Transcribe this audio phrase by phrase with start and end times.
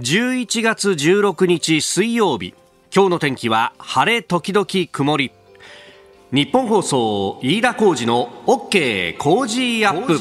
[0.00, 2.54] 11月16日水曜日。
[2.94, 5.32] 今日の天気は晴れ時々曇り。
[6.32, 10.18] 日本放送飯田浩二の OK 工事アップ。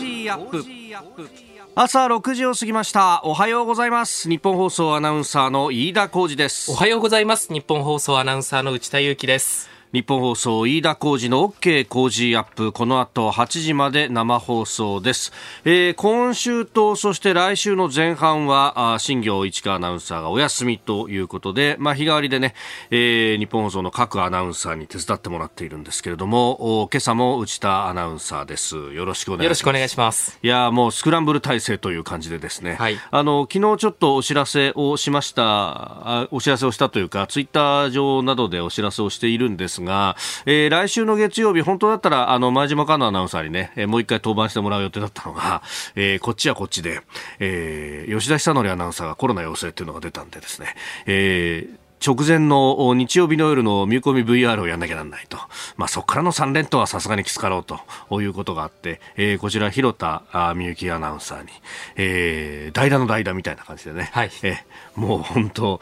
[1.74, 3.22] 朝6時を過ぎました。
[3.24, 4.28] おはようございます。
[4.28, 6.70] 日本放送アナウンサーの飯田浩二です。
[6.70, 7.54] おはようございます。
[7.54, 15.34] 日本放送アナウンサーの内田裕樹です日本放送飯田浩二の OK 工事アップこの後8時まで生放送です、
[15.66, 22.56] えー、今週とそして来週の前半は新業市川アナウンサーがお休みということで、まあ、日替わりでね、
[22.90, 28.76] えー、日本放送の各アナウンサーに手伝ってもらっているんですけれども今朝も内田アナウンサーです。
[28.94, 29.82] よろしくお願いします。
[29.86, 30.40] いします。
[30.42, 45.62] いやもうスクランブル体制という感じでですね、はい、あの昨日ちょっとお知らせをしましたお知らせをしたというかツイッター上などでお知らせをしているんですが、えー、来週の月曜日、本当だったら、あの、前島香奈アナウンサーにね、えー、もう一回登板してもらう予定だったのが、
[45.96, 47.02] えー、こっちはこっちで、
[47.40, 55.38] えー、吉田久典アナウンサーがコロナ陽性っていうのが出たんでですね、えー、直前の日曜日の夜の見込み VR をやんなきゃなんないと。
[55.78, 60.24] まあそこからの3連投はさすがにきつかろうということがあって、えー、こちら広田
[60.56, 61.50] みゆきアナウンサーに、
[61.96, 64.10] えー、代打の代打みたいな感じでね。
[64.14, 64.32] はい。
[64.42, 65.80] えー、もう本当、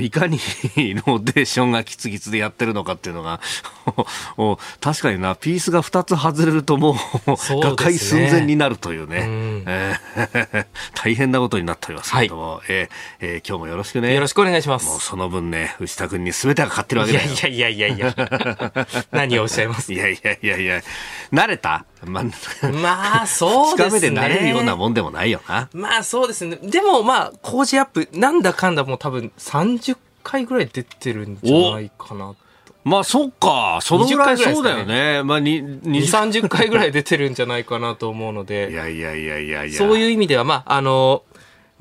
[0.00, 0.38] いかに
[1.06, 3.40] ローテーションがキツキツでやってるのかっていうのが、
[4.80, 6.94] 確かにな、ピースが2つ外れるともう、
[7.30, 9.96] ね、瓦解寸前になるというね。
[10.94, 14.14] 大変なことになっておりますけども、はい、えー、えー、今日もよろしくね。
[14.14, 14.86] よろしくお願いします。
[14.86, 17.30] もうその分ね、内田君に全てがかかってるわけだよ。
[17.30, 18.86] いやいやいやいやいや。
[19.10, 20.82] 何をおっしゃいますいやいやいやいや。
[21.32, 22.24] 慣れたまあ、
[22.68, 24.10] まあ、そうですね。
[24.10, 25.68] 2日目で慣れるようなもんでもないよな。
[25.72, 26.58] まあ、そうですね。
[26.62, 32.34] でも、まあ、工事アップ、なんだかんだもう多分30回ぐらい出てるんじゃないかな
[32.84, 33.78] まあ、そっか。
[33.80, 35.22] そのぐらいそうだよね。
[35.22, 38.70] まあ、2、30回ぐらい出てるんじゃないかなと思うので。
[38.72, 39.78] いやいやいやいやいや。
[39.78, 41.22] そういう意味では、まあ、あの、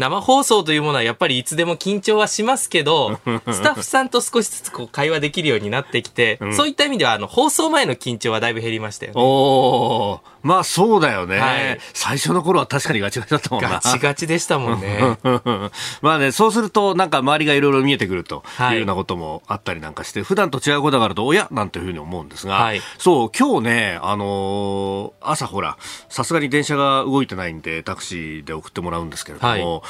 [0.02, 3.20] 生放送というものはやっぱりいつでも緊張はしますけど、
[3.52, 9.22] スタッフさんと少しずつこう会話できるようになってきて、うん、そういった意味ではあの放送前の緊張はだいぶ減りましたよね。
[9.22, 13.70] おまあそうだよね、はい、最初の頃は確かにガチガチだったもんな。
[13.70, 15.18] ガチガチでしたもんね。
[16.02, 25.78] まあね、そうするとなんか周りがいろいろ見えてくるというようなこともあったりなんかして、はい、普段と違うことがあると、おやなんていうふうに思うんですが、はい、そう、今日ね、あのー、朝ほら、
[26.10, 29.84] さすがに電車が動いてないんで、タクシーで送ってもらうんですけれども、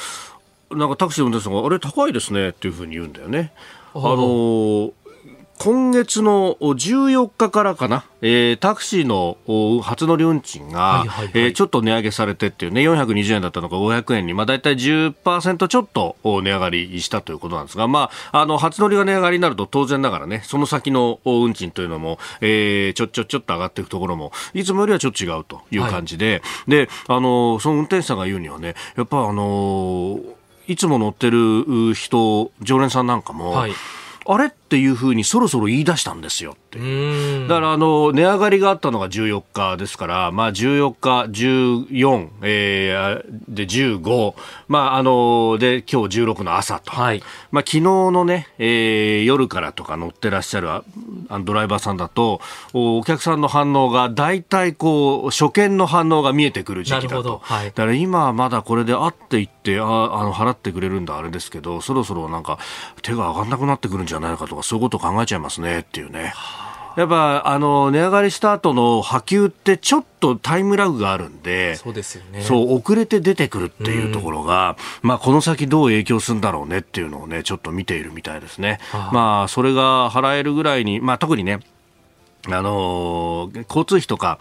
[0.70, 3.52] なんかタクシーの運転手さんが、あれ高いですねっていうふうに言うんだよね。
[3.94, 4.92] あの
[5.62, 9.36] 今月の14日からかな、えー、タクシーの
[9.80, 30.18] 初乗り運賃が、えー、ちょっと値上げされてっていうね、420円だったのが500円に、まあ大体10%ちょっと値上がりしたということなんですが、まあ、あの、初乗りが値上がりになると当然ながらね、その先の運賃というのも、えー、ちょちょちょっと上がっていくところも、いつもよりはちょっと違うという感じで、はい、で、あの、その運転手さんが言うにはね、やっぱあの
[30.66, 33.72] いつも乗ってる人、常連さんなんかも、はい、
[34.26, 36.78] あれっていうふうにそろそろ言い出したんですよって。
[37.46, 44.34] だからあの値上がりがあったのが14日ですから、まあ、14日、14、えー、で15、
[44.68, 50.82] まあ、あので今日16の朝と、はい、まあ、昨日のね、えー、夜からとか乗ってらっしゃるあ
[51.28, 52.40] のドライバーさんだと
[52.72, 62.58] お客さんの反応が大体こう初見の反応が見えてくる時期だと、はい、だから今はまだこれであっていってああの払ってくれるんだあれですけどそろそろなんか
[63.02, 66.34] 手が上がらなくなってくるんじゃないかとかそういうことを考えちゃいますねっていうね。
[66.96, 72.42] やっぱあの値上がりした後の波及ってちょっとタイムラグがあるんで、そうですよね。
[72.42, 78.78] そう遅れて出てくるっていうところが、まあこの先どう影響するんだろうねっていうのをねちょっと見ているみたいですね。
[79.12, 81.60] まあそれが払えるぐらいに、まあ特にね
[82.48, 84.38] あの交通費とか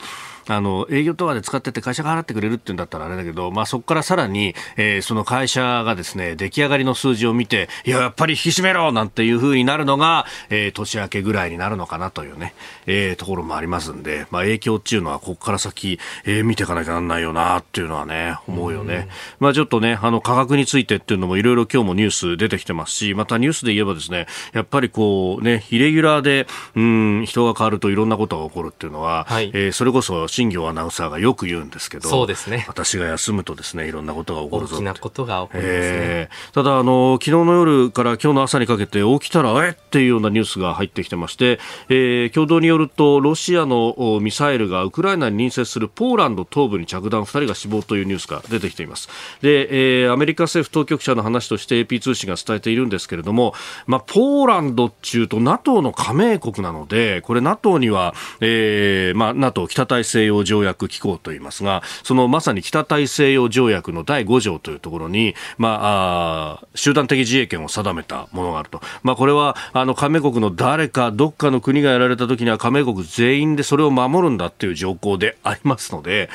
[0.51, 12.53] あの営業とかで使ってて会社が払ってくれるっていうんだったらあれだけど、まあ、そこからさらに、えー、その会社がですね出来上がりの数字を見ていややっぱり引き締めろなんていうふうになるのが、えー、年明けぐらいになるのかなというね、
[12.85, 19.07] えー、ところもありますんで、まあ、影響っていうのはここから先、えー、見ていかなきゃなんないよなっていうのはね思うよね。
[19.39, 32.65] まあ、ちょっとねあの価格についてっていうのもいろいろ今日もニュース出てきてますしまたニュースで言えばですねやっぱりこうねイレギュラーでうん人が変わるといろんなことが起こるっていうのは、はい、えー、それこそ新業アナウンサーがよく言うんですけど、そうですね。
[32.67, 34.75] 私が休むとですね、いろんなことが起こるぞ。
[34.77, 35.71] 大きなことが起こりますね。
[35.73, 39.73] えー、ただ、あの、昨日の夜から今日の朝にかけて起きたら、えっ？
[39.91, 41.59] ていうようなニュースが入ってきてまして、
[41.89, 49.09] えー、共同によると、ロシアのミサイルがウクライナに隣接するポーランド東部に着弾、2人が死亡というニュースが出てきています。
[49.41, 53.53] で、えー、アメリカ政府当局者の話として AP 通信が伝えているんですけれども、
[53.85, 68.81] まあ、ポーランドっていうと NATO の加盟国なので、これ NATO には、えー、まあ、NATO 北大西西洋条約機構といいますが、そのまさに北大西洋条約の第5条というところに、まあ、あ集団的自衛権を定めたものがあると。
[69.03, 76.29] まあ、これは、あの、加盟国の誰か、どっかの国がやられた時には加盟国全員でそれを守るんだっていう条項でありますので、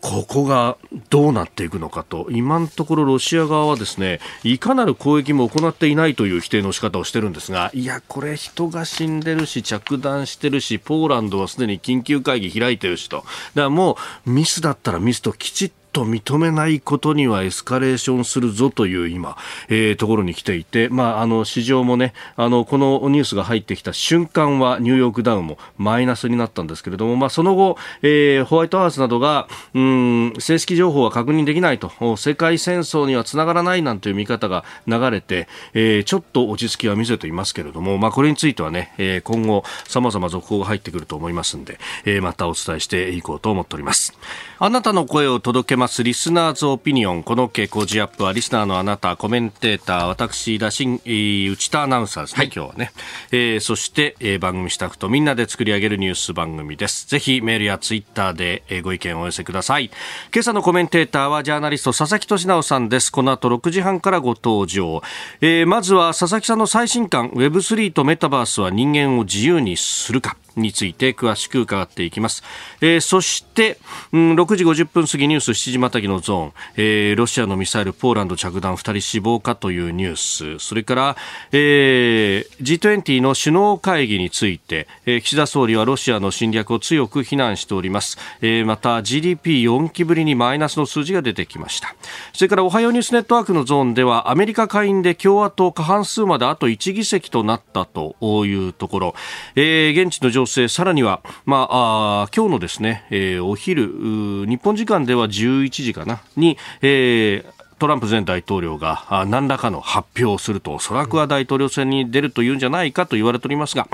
[0.00, 0.76] ここが
[1.10, 2.28] どうなっていくのかと。
[2.30, 13.18] 今のところロシア側はですねいかなる攻撃も行っていないという否定の仕方をしてるんですがいやこれ人が死んでるし着弾してるしポーランドはすでに緊急会議開いてるしと。
[13.18, 13.96] だからも
[14.26, 19.36] うミスだったらミスときちっと認めないことにはエスカレーションするぞという今、
[19.68, 44.12] えー、ところに来ていて、まあ、あの市場もねあのこのニュースが入ってきた瞬間はニューヨークダウンもマイナスになったんですけれども、まあ、その後、えー、ホワイトハウスなどがうん正式情報は確認できないと世界戦争にはつながらないなんていう見方が流れて、えー、ちょっと落ち着きは見せていますけれども、まあ、これについてはね、えー、今後さまざま続報が入ってくると思いますんで、えー、またお伝えしていこうと思っております。
[44.60, 46.02] あなたの声を届けます。
[46.02, 47.22] リスナーズオピニオン。
[47.22, 52.92] この傾向ジアップはリスナーのあなたコメンテーター私田新内田アナウンサーですね、はい、今日はね、
[53.30, 57.06] えー、そして、えー、番組スタッフとみんなで作り上げるニュース番組です。
[57.08, 59.90] ぜひメールやツイッターで、えー、ご意見をお寄せください。
[60.34, 63.10] 今朝のコメンテーターはジャーナリスト佐々木俊直さんです。
[63.10, 65.02] この後6時半からご登場、
[65.40, 72.42] えー、まずは佐々木さんの最新刊 Web3 とメタバースは人間を自由にするかについて詳しく伺っていきます。
[72.80, 73.78] えー、そして、
[74.12, 81.16] うん、6時50分過ぎニュース7時またぎのゾーン、えー、ロシアのミサイルポーランド着弾2人死亡かというニュース、それから、
[81.52, 88.18] えー、G20 の首脳会議について、えー、岸田総理はロシアの侵略を強く非難しております。
[88.40, 91.94] えー、また GDP4 期ぶりにマイナスの数字が出てきました。
[92.32, 98.16] それからおはようニュースネットワークのゾーンではアメリカ下院で共和党過半数まであと1議席となったと
[98.46, 99.14] いうところ、
[99.56, 113.88] えー、現地の情勢さらには、まあ、あ今日のですね、えー、お昼日本時間では11時かなに、えートランプ前大統領が何らかの発表をすると、おそらくは大統領選に出るというんじゃないかと言われておりますが、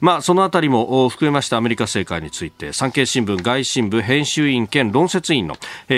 [0.00, 5.56] まあ、そのあたりも含めましたアメリカ政界について、産経新聞外信部編集員兼論説員の、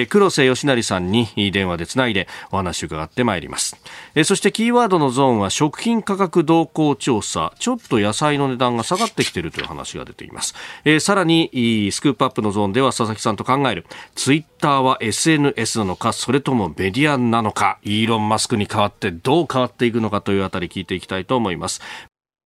[0.08, 3.76] 黒瀬義成さんに電話でつないでお話を伺ってまいります。
[4.24, 10.54] そしてキーワードのゾーンは食品価格動向調査、ちょっと野菜の値段が下がってきているという話が出ています。
[11.00, 21.81] さらに、スクープアップのゾーンでは佐々木さんと考える、ツイッターは SNS なのか、それともメディアなのか、イーロン・マスクに代わってどう変わっていくのかというあたり聞いていきたいと思います。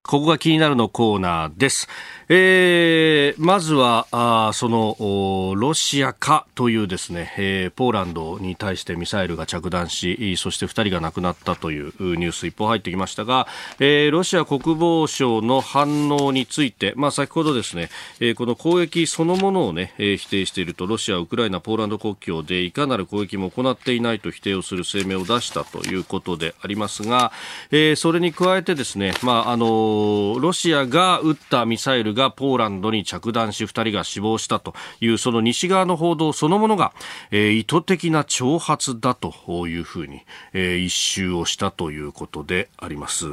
[0.06, 1.88] ここが気になるのコーナーです。
[2.28, 13.46] えー、まずはあそのロシア化というですね、えー、ポーランドに対してミサイルが着弾しそして2人が亡くなったというニュース一報入ってきましたが、
[13.78, 27.30] えー、ロシア国防省の反応について、まあ、先ほどですね、えー、この攻撃そのものをね、えー、否定しているとロシア、ウクライナ、ポーランド国境でいかなる攻撃も行っていないと否定をする声明を出したということでありますが、
[27.70, 29.95] えー、それに加えてですね、まあ、あの
[30.40, 36.92] ロシアが撃ったミサイルがポーランドに着弾し2人が死亡したというその西側の報道そのものが、
[37.30, 39.32] えー、意図的な挑発だと
[39.66, 40.22] いうふうに、
[40.52, 43.26] えー、一周をしたということであります。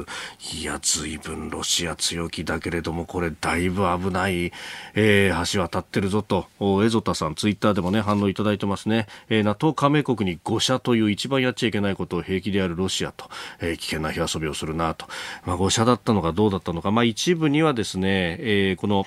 [0.54, 4.52] いや随分ロシア強気だけれどもこれだいぶ危ない、
[4.94, 6.46] えー、橋渡ってるぞと。
[6.84, 13.28] エゾタさんツイッターでもね反応いただいてますね、えー、NATO 加盟国に誤射という一番やっちゃいけないことを平気でやるロシアと、
[13.60, 15.06] えー、危険な火遊びをするなと、
[15.44, 19.06] まあ、誤射だったのかどうだったのか、まあ、一部にはですね、えー、この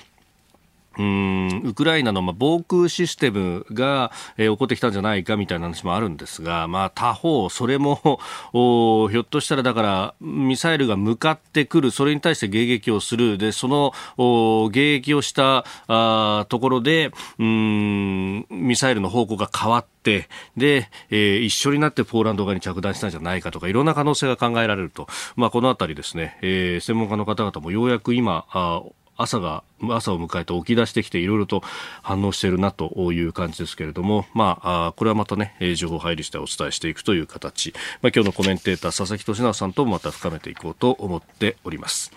[0.96, 8.20] うんウクライナのまあ防空システムが、え、起こってきたんじゃないかみたいな話もあるんですが、まあ、他方、それも
[8.52, 13.38] おひょっとしたらだからミサイルが向かってくるそれに対して迎撃をする。
[13.38, 28.82] でそのお迎撃をしたあところでうんミサイルの方向が変わってで、えー、一緒になってポーランド側に着弾したんじゃないかとかいろんな可能性が考えられると、まあ、このあたりですね、えー、専門家の方々もようやく今あ
[29.18, 31.62] 朝が朝を迎えて起き出してきていろいろと
[32.02, 42.12] 反応しているなという感じですけれども、まあ、これはまたね情報入りしてお伝えしていくという形、まあ、今日のコメンテーター佐々木俊直さんともまた深めていこうと思っております。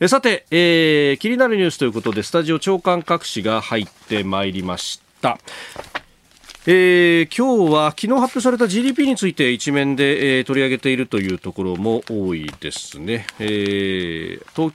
[0.00, 5.38] えさて、えー、気になるニュースということでスタジオ長官各紙が入ってまいりました。
[6.66, 13.26] えー、今日は昨日発表された GDP について一面で、えー、取り上げているというところも多いですね。
[13.38, 14.72] えー、東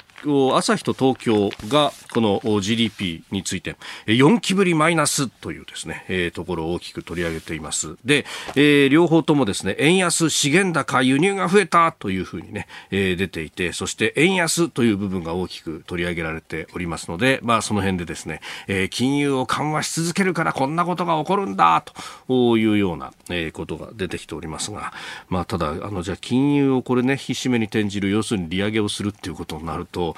[0.53, 7.95] 朝日と東京がこの GDP について4期ぶりマイナスというですね、えー、ところを大きく取り上げています。
[8.03, 21.83] で、えー、両方ともですね、円安、資源高、輸入が増えたというふうにね、えー、出ていて、そして円安という部分が大きく取り上げられておりますので、まあその辺でですね、えー、金融を緩和し続けるからこんなことが起こるんだ
[22.27, 24.93] というような、えー、ことが出てきておりますが、
[25.29, 30.08] まあただ、あの、じゃあ金融をこれね、引き締めに転じる、要するに利上げをするっていうことになると、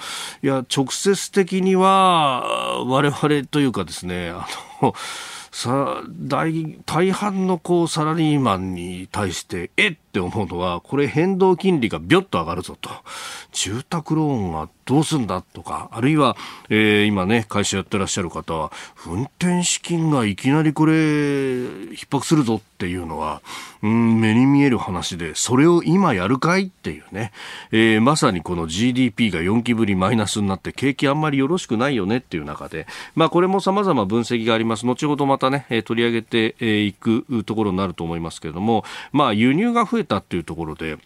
[0.43, 4.47] いや、直接的には、我々というかですね、あ
[4.81, 4.93] の、
[5.51, 12.89] さ大大半のこうサラリーマンに対してえっって思うのはこれ変動金利がビョッと上がるぞと
[13.53, 16.35] 住宅ローンがどうすんだとか、あるいは、
[16.69, 18.73] えー、今ね、会社やってらっしゃる方は、
[19.07, 23.41] 運転資金がいきなりこれ、逼迫するぞっていうのは、
[23.83, 27.31] うん、目に見える話で、それを今やるかいっていうね、
[27.71, 34.85] えー、まさにこの GDP が4期ぶりマイナスになって、景気あんまりよろしくないよねっていう中で、まあこれも様々分析があります。
[34.85, 40.97] 後ほどまたね、取り上げていくところになると思いますけれども、まあ輸入が増えたっていうところで、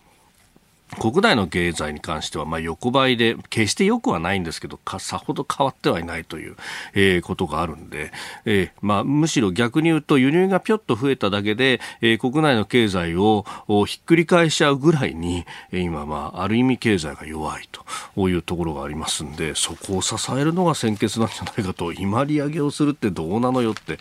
[1.00, 6.56] 国内の経済に関しては、まあ、横ばいで、決して良くはないんですけど、さほど変わってはいないという、
[6.94, 8.12] えー、ことがあるんで、
[8.46, 13.46] えー、まあ、むしろ逆に言うと、輸入がぴょっと増えただけで、えー、国内の経済を
[13.88, 17.68] ひっくり返しちゃうぐらいに、今、まあ、ある意味経済が弱い
[18.14, 23.98] というところがありますんで、そこを支えるのが先決なんじゃないかと、今利上げをするってどうなのよって、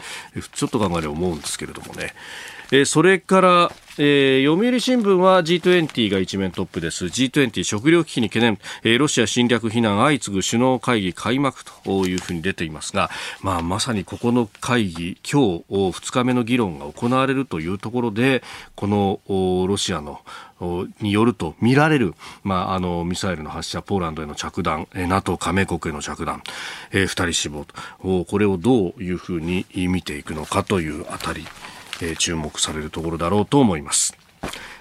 [0.52, 2.14] ちょっと考えれば思うんですけれどもね。
[2.70, 7.04] えそれから、えー、読売新聞は G20 が一面トップです。
[7.04, 13.08] G20 食糧危機に懸念、えー、ロシア侵略非難相次ぐ首脳会議開幕というふうに出ていますが、
[13.40, 18.42] まあ、まさにここの会議今日2日目の議論が行われるというところで
[18.74, 20.20] このロシアの
[21.00, 26.42] によると見られる、まあ、あのミサイルの発射ポーランドへの着弾 NATO 加盟国への着弾、
[26.90, 28.24] えー、2人死亡と。
[28.24, 31.44] これをどういうふうに見ていくのかというあたり
[32.10, 34.23] え注目されるところだろうと思います。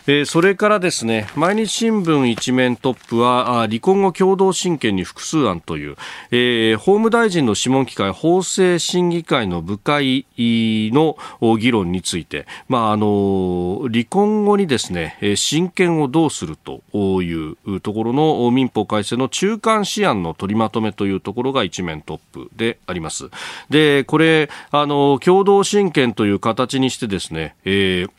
[0.06, 5.96] えー、それからですね、毎日新聞一面トップは、離婚後共同親権に複数案という、
[6.32, 11.18] えー、法務大臣の諮問機会、法制審議会の部会の
[11.58, 16.82] 議論について、まあ、あの、離婚後にですね、親権をどうすると
[17.22, 23.30] いうところの民法改正の中間試案の取りまとめというところが一面トップであります。
[23.70, 28.12] で、これ、あの、共同親権という形にしてですね、えー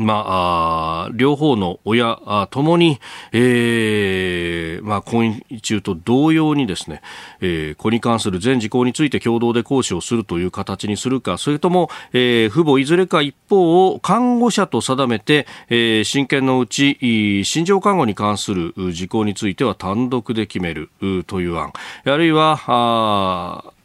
[0.00, 2.98] まあ、両方の親ともに、
[3.32, 7.02] えー、まあ、婚姻中と同様にですね、
[7.42, 20.90] えー、子に関する全事項について共同で行使をするという形にするか、それとも、えー、父母いずれか一方を看護者と定めて、えー、親権のうち、心情看護に関する事項については単独で決める
[21.26, 21.74] という案、
[22.06, 23.79] あるいは、あ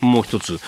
[0.00, 0.58] もう一つ、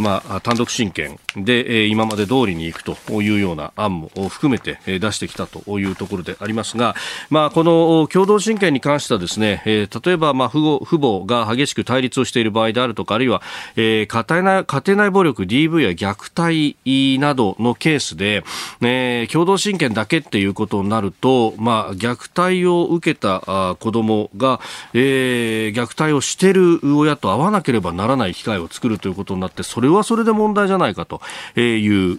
[0.00, 1.18] まあ、単独親権。
[1.36, 6.94] で、え今まで通りに行くというような案も含めて、え出してきたというところでありますが、
[7.30, 13.42] まあ、この共同親権に関してはですね、え例えば、まあ、父母が激しく対立をしている場合であるとか、あるいは、
[13.76, 18.44] え家庭内家庭内暴力、DV や虐待などのケースで、
[18.80, 24.60] え共同親権だけっていうことになると、まあ、虐待を受けた子供が、
[24.94, 31.20] えー、虐待をしている親と会わなければならない機会を作るということになって、それはそれで問題じゃないかと
[31.58, 32.18] いう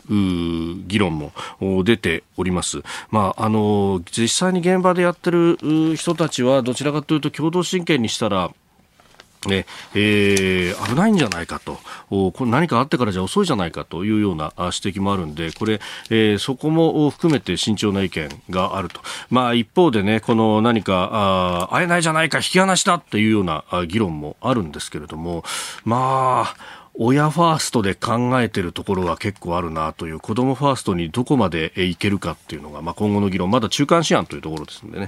[0.87, 1.31] 議論も
[1.83, 2.83] 出ております。
[3.09, 5.57] まあ、あの、実際に現場でやってる
[5.95, 8.51] 人たちは、どちらかというと共同親権にしたら、
[9.47, 25.43] ねえー、危ないんじゃないかとこれ何かあってからじゃ遅いじゃないかというような指摘もあるんでこれ、えー、そこも含めて慎重な意見があると、まあ、一方でねこの何かあ会えないじゃないか引き離したっていうような議論もあるんですけれども
[25.85, 35.07] まあ親ファーストで考えてるところは結構あるなという子供ファーストにどこまでいけるかっていうのが、まあ、今後の議論まだ中間試案というところですんでね。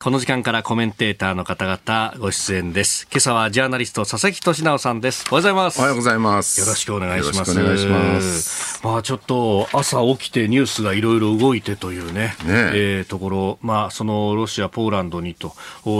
[0.00, 3.08] この時間からコメンテーターの方々ご出演です。
[3.10, 5.26] 今朝はジャーナリスト佐々木俊直さんです。
[5.28, 5.78] おはようございます。
[5.80, 6.60] おはようございます。
[6.60, 7.50] よろしくお願いします。
[7.50, 8.80] お願いします。
[8.86, 15.52] まあちょっと朝起きてニュースがいろいろ動いてというね、ねえー、ところ、まあそのロシア、ポーランドにと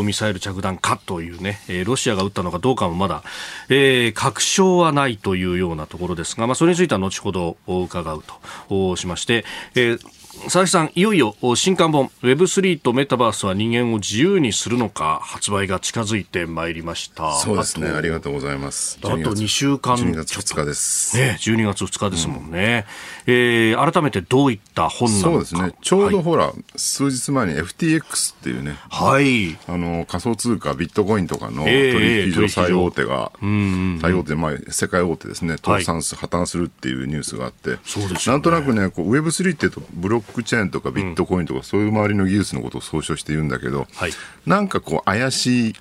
[0.04, 3.24] ミサイル着弾かというね、えー、ロシアが撃ったのかどうかもまだ、
[3.68, 8.22] えー、確証はないというようなところですが、まあそれについては後ほど伺う
[8.68, 17.34] としまして、えー佐々木さん、いよいよ新刊本 Web3 とメタバースは人間を自由にするのか発売が近づいてまいりました。
[17.34, 17.88] そうですね。
[17.88, 18.98] ありがとうございます。
[19.02, 19.96] あと2週間。
[19.96, 21.16] 12月2日です。
[21.16, 22.86] ね12月2日ですもんね、
[23.26, 25.30] うん、えー、改めてどういった本なのか。
[25.30, 25.74] そうですね。
[25.82, 28.76] ちょうどほら、はい、数日前に FTX っていうね。
[28.88, 29.58] はい。
[29.66, 35.56] あの仮想通貨ビットコインとかの取引所最大手が、えー、最大手、まあ、世界大手ですね。
[35.56, 37.76] 倒産す、はい、破綻するっていうニュースがあって。
[37.84, 44.12] そうです、ね、なんとなくねこう Web3 っていうとブロックチェーンとかビットコインとか、そういう周りの技術のことを総称して言うんだけど、はい、
[44.46, 45.74] なんかこう怪しい、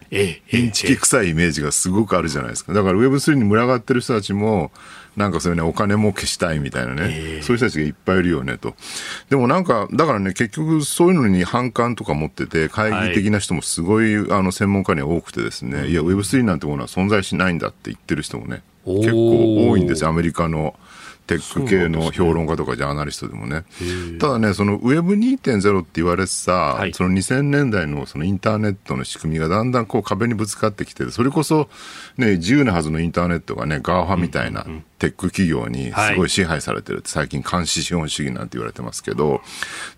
[0.51, 2.73] インチキ臭いイメージがすごくあるじゃないですか。
[2.73, 4.71] だから Web3 に群がってる人たちも、
[5.17, 8.75] なんかそういうね、お金も消したいみたいなね、そういう人たちがいっぱいいるよねと。
[9.29, 20.75] でもなんか、だからね、結局そういうのに反感とか持ってて、会議的な人もすごい、はい、あの、専門家には多くてですね、いや、Web3 なんてものは存在しないんだって言ってる人もね、結構多いんですよ、アメリカの。
[21.27, 23.65] テック系の評論家とかジャーナリストでもね。
[24.19, 31.69] ただね、その Web2.0 って言われてさ、はい、その2000年代のそのインターネットの仕組みがだんだんこう壁にぶつかってきて、それこそ
[32.15, 34.65] ね、自由なはずのインターネットがね、 GAFA みたいな
[34.99, 39.41] テック企業にすごい支配されてるって最近監視資本主義なんて言われてますけど、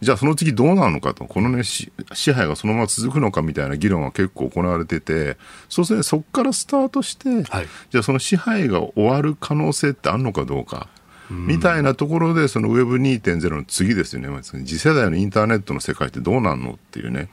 [0.01, 1.91] じゃあその次どうなるのかと、このね、支
[2.33, 5.37] 配がそのまま続くのかみたいな議論は結構行われてて、
[5.69, 10.89] そうするとそこからスタートして、はい、じゃあその支配が終わる可能性ってあるのかどうか。
[11.29, 17.29] みたいなところで、その Web2.0 の次ですよね、次世代のインターネットの世界ってどうなんのっていうね、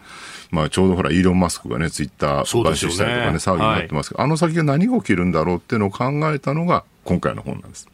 [0.50, 7.86] まあ、ちょうどほら、イーロン・マスクがね、ツイッター買収したりとかね、騒ぎになってますけど、はい、あの先が何が起きるんだろうっていうのを考えたのが、今回の本なんです。
[7.86, 7.90] だ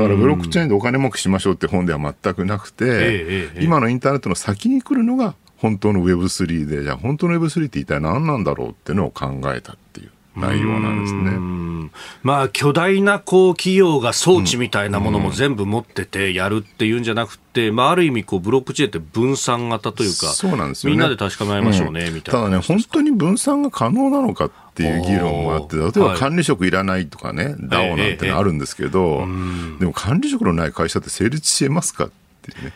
[0.00, 10.10] からブロックチェーンでお金儲けしましょうって本では全くなくて、ええ今のインターネットの先に来るのが本当の Web3 で、じゃあ本当の Web3 って一体何なんだろうっていうのを考えたっていう。
[10.36, 11.54] 内容なんですね。
[12.22, 22.40] まあ、巨大なこう企業が装置みたいなものも全部持っててやるっていうんじゃなくて、まあ、ある意味こうブロックチェーンって分散型というか、そうなんですよ、ね、みんなで確かめましょうね、うん、みたいな。
[22.40, 32.10] ただね、本当に分散が可能なのかっていう議論もあって、例えば管理職いらないとかね、はい、DAO なんてのあるんですけど、えええ、でも管理職のない会社って成立しえますかっ
[32.42, 32.72] ていうね。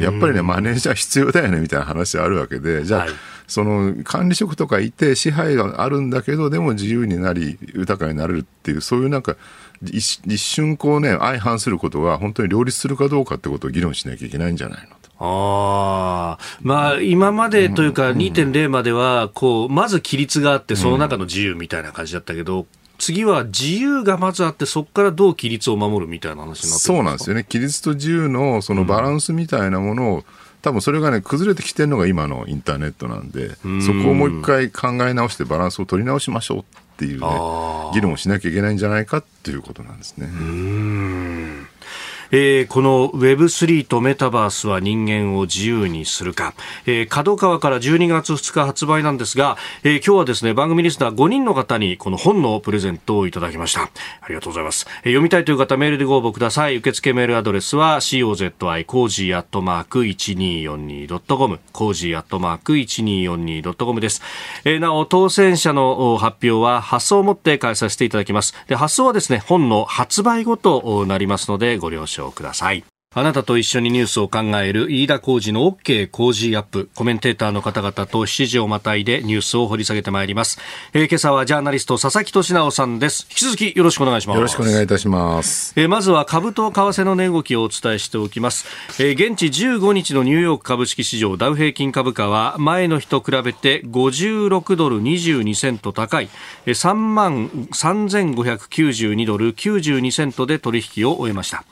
[0.00, 3.10] やっぱりね、マネージャー必要だよねみたいな話あるわけで、じゃあ、はい
[3.46, 9.36] その管理職とかいて支配があるんだけどでも自由になり豊かになれるっていうそういうなんか
[9.84, 22.66] 一瞬こうね相反することが本当に両立するかどうかってことを議論しなきゃいけないんじゃないのあまあ、今までというか2.0まではこうまず規律があってその中の自由みたいな感じだったけど、
[22.98, 30.24] 次は自由がまずあって、そこからどう規律を守るみたいな話になってそうなんですよね、規律と自由のそのバランスみたいなものを、
[30.66, 36.64] 多分それがね崩れてきてるのが今のインターネットなんでそこをもう一回考え直してバランスを取り直しましょうっ
[36.96, 37.26] ていうね
[37.94, 40.26] 議論をしなきゃいけないんじゃないかっていうことなんですね。
[42.30, 46.54] えー、この Web3 とメタバースは人間を自由にするか、
[46.86, 53.82] えー、角川から12月2日発売なんですが、えー、今日はですね、番組リスナー5人の方にこの本のプレゼントをいただきました。
[53.82, 54.86] ありがとうございます。
[54.88, 56.76] えー、読みたいという方メールでご応募ください。
[56.76, 64.22] 受付メールアドレスは cozy cozy アットマーク 1242.com cozy アットマーク 1242.com です。
[64.64, 68.54] えー、なお、当選者の発表は発送をもって代えさせていただきます。
[68.68, 72.84] で、発送はですね、本の発売後となりますのでご了承ください。
[73.18, 76.90] あなたと一緒にニュースを考える飯田浩二の OK 工事アップ。
[76.94, 80.58] コメンテーターの方々と7時をまたいでニュースを掘り下げてまいります。
[80.92, 83.26] えー、今朝はジャーナリスト佐々木俊直さんです。
[83.30, 84.36] 引き続きよろしくお願いします。
[84.36, 85.72] よろしくお願いいたします。
[85.76, 88.66] えー、まずは株と為替の値動きをお伝えしておきます。
[89.02, 96.28] えー、現地15日のニューヨーク株式市場ダウ平均株価は前の日と比べて56ドル22セント高い
[96.66, 101.64] 3万3592ドル92セントで取引を終えました。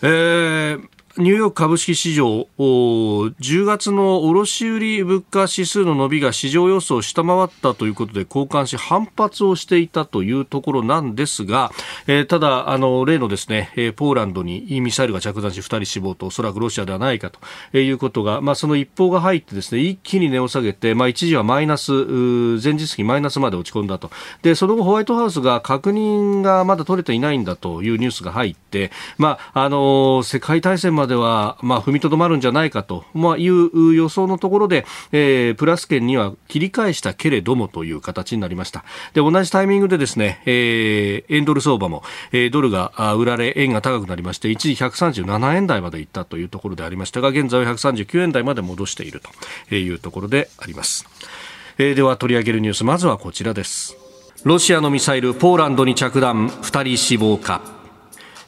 [0.02, 11.72] えーニューヨーク株式市場、10月の卸売物価指数の伸びが市場予想を下回ったということで、交換し反発をしていたというところなんですが、
[12.08, 24.12] えー、ただ、あの、例のですね、ポーランドにミサイルが着弾し2人死亡と、おそらくロシアではないかということが、まあ、その一報が入ってですね、一気に値を下げて、まあ、一時はマイナス、前日比マイナスまで落ち込んだと。
[24.44, 38.84] で、その後ホワイトハウスが確認がまだ取れていないんだというニュースが入って、まあ、あの、世界大戦までは、まあ、踏みとどまるんじゃないかと、まあ、いう予想のところで、えー、プラス圏には切り返したけれどもという形になりました。
[39.14, 49.22] で、同じタイミングでですね、えー、円ドル相場も、えー、ドルが売られ、円が高くなりまして、一時137円台までいったというところでありましたが、現在は139円台まで戻している
[49.70, 51.06] というところであります。
[51.78, 53.96] えー、では取り上げるニュース、まずはこちらです。
[54.44, 57.81] ロシアのミサイル、ポーランドに着弾、2人死亡か。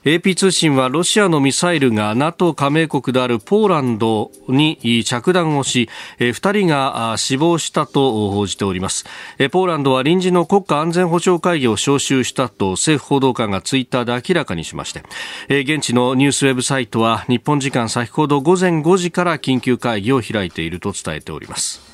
[0.06, 5.88] AP 通信はロシアのミサイルが NATO 加盟国であるポーランドに着弾をし、
[6.20, 9.06] 2人が死亡したと報じております。
[9.52, 15.04] ポーランドは臨時の国家安全保障会議を招集したと政府報道官がツイッターで明らかにしまして、
[15.48, 21.93] 現地のニュースウェブサイトは日本時間先ほど午前5時から緊急会議を開いていると伝えております。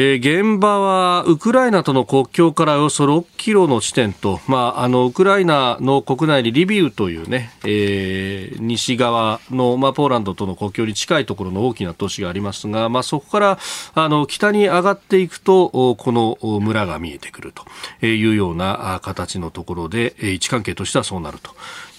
[0.00, 13.58] えー、現場はウクライナとの国境からおよそ6キロの地点と、まあ、あのウクライナの国内にリビウというね、えー、西側の、まあ、ポーランドとの国境に近いところの大きな都市がありますが、まあ、そこから
[13.94, 21.50] あの北に上がっていくとこの村が見えてくるというような形のところで位置関係としてはそうなると。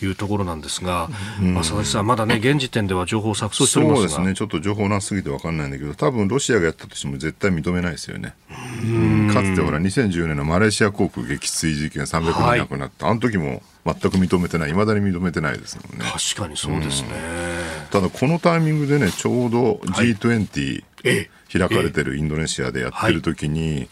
[0.06, 1.10] いうところなんですが、
[1.42, 8.34] うん、まあ、佐々木さん、まだね、現時点では情報を錯綜しておりますそうですね、ちょっと情報なすぎて分かんないんだけど、多分ロシアがやったとしても絶対認めないですよね。
[9.34, 16.06] かつてほら、2010年のマレーシア航空撃墜事件、300人亡くなった、はい、あの時も全く認めてない、いまだに認めてないですもんね。
[16.06, 17.10] 確かにそうですね。
[17.92, 23.90] ただ、このタイミングでね、ちょうど G20、はい、開かれてるインドネシアでやってる時に、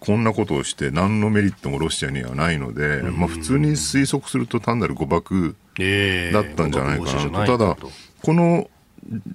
[0.00, 5.54] こんなことをして何のメリットもロシアにはないので、まあ、普通に推測すると単なる誤爆
[6.32, 7.58] だったんじゃないかなと。
[7.58, 7.76] ただ、
[8.22, 8.70] この、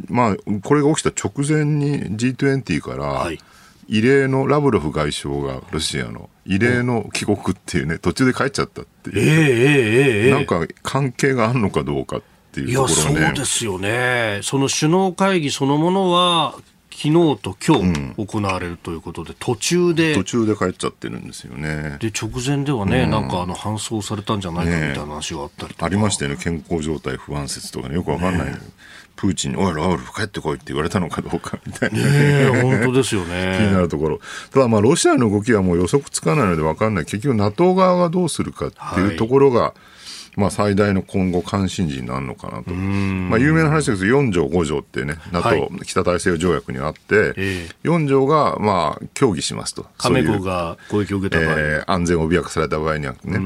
[0.09, 3.29] まあ、これが起きた直前に G20 から、
[3.87, 13.25] 異例のラブロフ外相がロシアの異例の帰国っていうね、途中で帰っちゃったっていう、なんか関係があるのかどうかっていうところね。
[13.25, 14.39] そうですよね。
[14.41, 16.55] その首脳会議そのものは
[16.95, 21.97] 昨日と今日行われるということで、うん、途中で途中で帰っちゃってるんですよね。
[21.99, 26.37] で直前ではね、うん、なんかあの搬送されたんじゃないかみたいな話があったりとか、ね、ありましたよね。
[26.41, 27.95] 健康状態不安説とかね。
[27.95, 28.57] よくわかんない、ね、
[29.17, 32.61] プーチンに「おいラウルフ帰ってこい」って言われたのかどうかみたいなね。
[32.61, 33.57] 本当ですよね。
[33.59, 34.21] 気になるところ。
[34.51, 37.05] ただまあロシアの動きはもう予測つかないのでわかんない。
[37.05, 39.94] 結局 NATO 側がどうするかっていうところが、はい
[40.35, 42.73] まあ、最大の今後関心事になるのかなと。
[42.73, 49.85] まあ、有名な話ですけど、4条、5条ってね、NATO、はい、北大西洋条約にあって、えー、4条が、まあ、協議しますと。
[49.97, 53.39] 加盟国が攻撃を受けた場合、えー、安全を脅かされた場合にはね。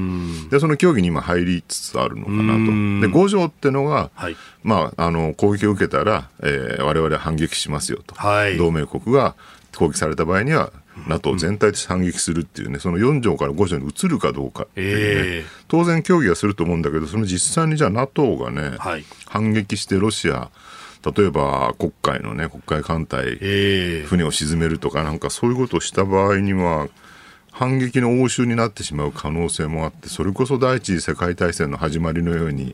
[0.50, 2.60] で、その協議に今入りつつあるのかなと。
[2.60, 8.16] で、5条ってのが、はい、まあ、あの、攻撃を受けたら、えー、我々は反撃しますよと。
[8.16, 9.36] はい、同盟国が
[9.76, 10.72] 攻撃された場合には、
[11.08, 20.50] NATO 全体で反撃するっていうね、その4条から5条に移るかどうかっていうね、えー、当然協議はすると思うんだけど、その実際にじゃあ NATO がね、はい、反撃してロシア、
[21.16, 26.88] 例えば黒海のね、黒海艦隊、えー、船を沈めるとか、なんかそういうことをした場合には、
[27.60, 32.74] 反撃の応酬になってしまう可能性もあってそれこそ第一次世界大戦の始まりのように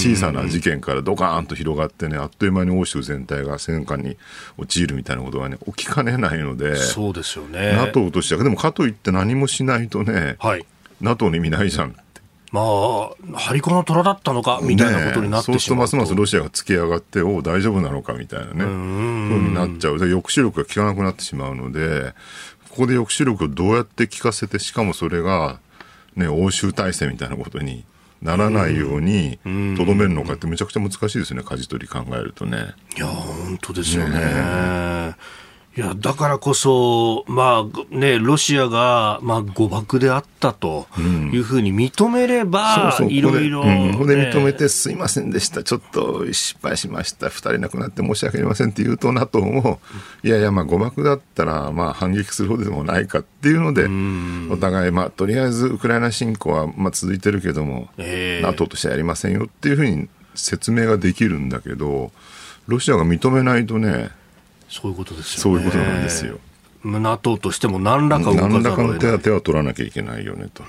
[0.00, 4.16] 小さな事件からドカーンと広がってねあっという間に欧州全体が戦火に
[4.56, 7.72] 陥るみたいなことがね起きかねないのでそうですよね。
[7.76, 8.42] NATO としては。
[8.42, 10.64] でもかといって何もしないとね、はい、
[11.02, 11.94] NATO の意味ないじゃん
[12.52, 19.98] まあ、張り子の虎だったのかみたいなことになってしまうと、ね、そうするとますますロシアがつけ上がってお大丈夫なのかみたいなねそうになっちゃう。
[19.98, 22.14] 抑止力が効かなくなってしまうので
[22.76, 25.60] ここで抑止力をどうやって効かせて、しかもそれが、
[26.14, 27.86] ね、欧州体制みたいなことに
[28.20, 29.38] ならないように
[29.78, 32.74] とどめるのかってめちゃくちゃ難しいですね、舵取り考えるとね。
[32.94, 34.18] いや、本当ですよね。
[34.18, 35.16] ね
[35.76, 49.78] いや、だからこそ、まあね、ロシアが、まあ、誤爆であったというふうに認めれば、そうそういろいろ、ね、ここで認めて、すいませんでした、ちょっと失敗しました、2人亡くなって申し訳ありませんって言うと、NATO も、
[50.22, 53.84] いやいや、まあ、誤爆だったら、まあ、反撃するほどでもないかっていうので、
[54.50, 62.12] お互い、まあ、とりあえずウクライナ侵攻は、まあ、続いてるけども、えー、NATO としてはやりませんよっていうふうに説明ができるんだけど、
[62.66, 64.08] ロシアが認めないとね、
[64.68, 65.42] そういうことですよね。
[65.42, 66.38] そういうことなんですよ。
[66.84, 70.62] NATO としても何らか何らかの手当ては取らなきゃいけないよねと。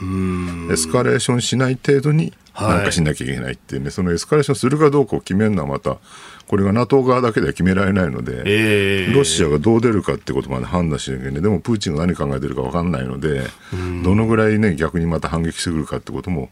[0.72, 3.76] エスカレーションしない程度になんかしなきゃいけないって。
[3.76, 5.98] いうね、そのエスカレーションするかどうかを決めるのはまた、
[6.48, 13.44] これが NATO 側だけでは決められないので、えー、ロシアがどう出るかってことまで判断しなきゃいけない、でもプーチンが何考えてるか分かんないので、
[14.04, 16.50] どのぐらいね、逆にまた反撃してくるかってことも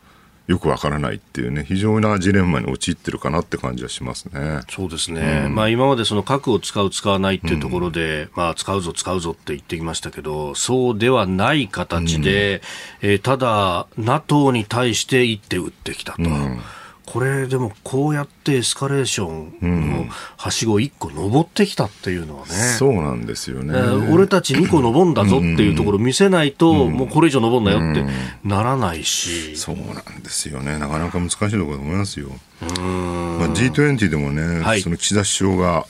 [0.48, 4.62] よくわからないっていうね、非常なジレンマに陥ってるかなって感じはしますね。
[4.70, 5.46] そうですね。
[5.48, 12.62] うん、まあ今までその核を使う、使わないっていうところで、うん、まあ使うぞ、使うぞって言ってきましたけど、そうではない形で、
[13.02, 16.22] うん、えー、ただ、NATO に対して一手打ってきたと。
[17.06, 20.06] これでもこうやってエスカレーションの
[20.38, 23.74] はしご1個登ってきたっていうのはね、そうなんですよね。
[24.12, 28.06] 俺たち2個登んだぞっていうところを見せないと、もうこれ以上登んなよって
[28.44, 30.80] ならないし、そうなんですよね。
[30.80, 32.30] なかなか難しいところだと思いますよ。
[32.62, 35.86] まあ、G20 でもね、はい、その岸田首相が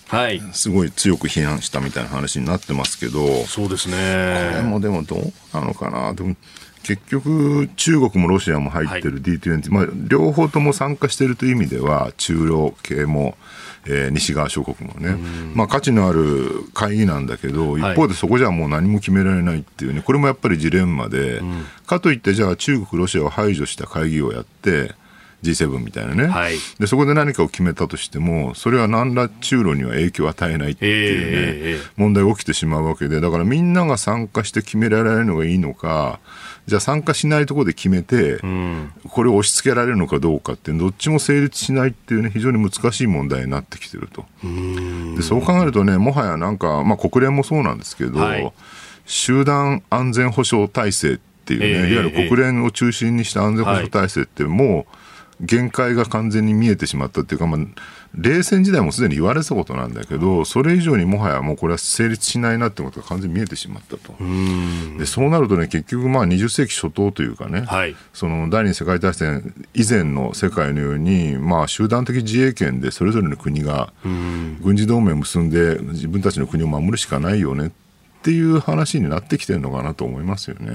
[0.54, 4.52] すごい強く批判したみたいな話になってますけど、そうですね。
[4.52, 6.14] これもでもどうなのかな。
[6.14, 6.36] でも
[6.86, 13.36] 結局、中国もロシアも入ってる D20、はい、まあ、両方とも参加しているという意味では、中ロ系も、
[13.88, 15.18] えー、西側諸国もね、
[15.56, 21.42] まあ、価値のある会議なんだけど、一方でそこじゃもう何も決められないっていうね、これもやっぱりジレンマで、
[21.88, 24.94] かといって、じゃあ中国、ロシアを排除した会議をやって、
[25.52, 36.20] G7 みたいなね、はい、でそこで何かを決めたとしてもそれは何ら中ロには影響を与えないっていうね、えー、問題が起きてしまうわけでだからみんなが参加して決められるのがいいのか
[36.68, 44.26] じゃあ参加しないところで決めて、うん、これを押し付けられるのかどうかってどっちも成立しないっていうね非常に難しい問題になってきてると。
[45.16, 48.52] でそう考えるとねもはやなんか、まあ、国連もそうなんですけど、はい、
[49.06, 55.05] 集団安全保障体制っていうね、えー、いわゆる国連を中心にした安全保障体制ってもう、
[55.42, 57.60] 限界が完全に見えてしまったっていうか、まあ、
[58.16, 64.14] 冷戦時代もすでに言われたことなんだけど、それ以上にもはやもうこれは成立しないなってことが完全に見えてしまったと。
[64.98, 73.92] でそうなるとね、結局、まあ20世紀初頭というかね、はい、その第二次世界大戦以前の世界のように、まあ、集団的自衛権でそれぞれの国が
[74.62, 77.72] 軍事同盟を結んで、自分たちの国を守るしかないよねっ
[78.24, 80.72] ていう話になってきてるのかなと思いますよね。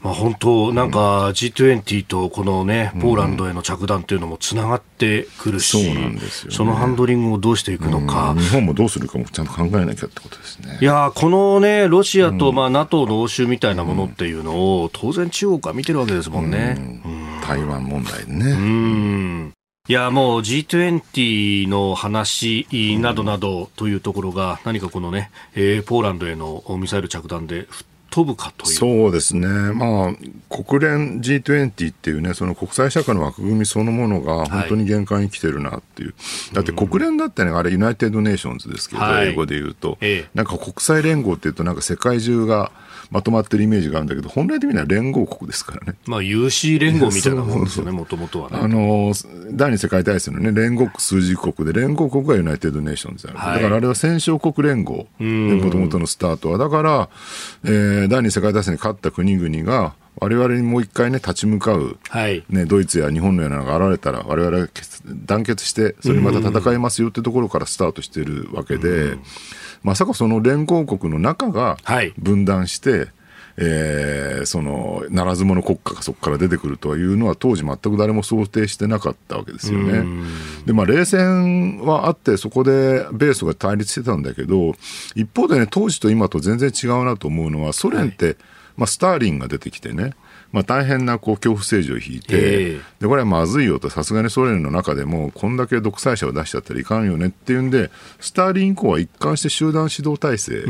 [0.00, 10.78] まあ、本当、なんか G20 とこのね、ポーランドへの着弾というのもつながってくるし、そうなんですよ、ね、そのハンドリングをどうしていくのか、日本もどうするかもちゃんと考えなきゃってことですね。
[10.80, 17.02] いやこのね、ロシアとまあ NATO の応酬みたいなものっていうのを、当然中国は見てるわけですもんね。
[17.46, 18.52] 台湾問題ね。
[18.52, 19.52] うん。
[19.88, 22.66] いやもう G20 の話
[23.00, 27.66] などなどというところが何かこのね、えー、ポーランドへのミサイル着弾で
[28.10, 28.74] 飛ぶかという。
[28.74, 36.14] そうですね、まあ、国連 G20 っていうね、その国際社会の枠組みそのものが本当に限界に来てるなっていう、は
[36.52, 42.72] い、だって国連だってね、あれ、 United Nations ですけど、はい、英語で言うと、ええ、なんか国際連合っていうと、なんか世界中が、
[43.10, 45.98] まとまってるイメージがあるんだけど、本来的には連合国ですからね。
[46.06, 48.58] まあ、有志連合みたいなもんですよね、もともとはね。
[48.60, 49.12] あの、
[49.52, 53.38] 第二次世界大戦のね、連合国数十国で、連合国が United Nations である。
[53.38, 56.58] はい、だからあれは戦勝国連合もともとのスタートは。
[56.58, 57.08] だから、
[57.64, 64.68] えー、第二次世界大戦に勝った国々が、我々にもう一回ね、立ち向かう、はい、ね、ドイツや日本のようなのが現れたら、我々は
[65.06, 69.16] 団結して、それにまた戦いますよってところからスタートしているわけで、
[69.82, 71.76] まさかその連合国の中が
[72.18, 73.08] 分断して、はい
[73.60, 80.04] えー、そのならず者国家がそこから出てくるというのは当時全く誰も想定してなかったわけですよね。
[80.64, 84.74] でまあ冷戦はあってそこで米ソが対立してたんだけど
[85.16, 88.36] 一方でね当時と今と全然違うなと思うのはソ連って、はい、
[88.78, 90.14] まあ、スターリンが出てきてね
[90.50, 100.64] まあ、大変なこう恐怖政治を引いて、えー、でこれはまずいよと、さすがにソ連の中でも、こんだけ独裁者を出しちゃったらいかんよねっていうんで、スターリン以降は一貫して集団指導体制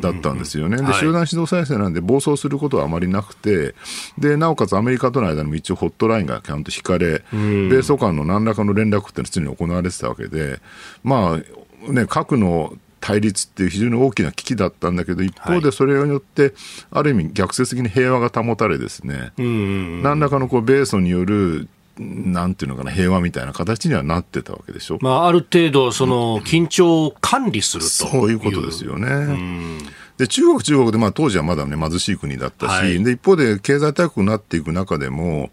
[0.00, 0.78] だったんですよね。
[0.78, 3.74] で、集団指導体制なんで、暴走することはあまりなくて、
[4.16, 10.60] で、なおかつアメリカとの間にも一応ホットラインがちゃんと引かれ、米ソ間の何らかの連絡っていうのは常に行われてたわけで、
[11.04, 11.38] ま
[11.86, 16.54] あ、ね、核の対立っていう非常に大きな危機だったんだけど、一方でそれによって、
[16.90, 24.98] ある意味逆説的に平和が保たれですね、何らかのこう米ソによるなんていうのかな、平和みたいな形にはなってたわけでしょ。
[25.00, 29.78] まあ、ある程度、その、緊張を管理するとそういうことですよね。
[30.16, 35.50] で、中国、中国で、まあ、当時はまだね、貧しい国だったし、はい、で、一方で経済大国になっていく中でも、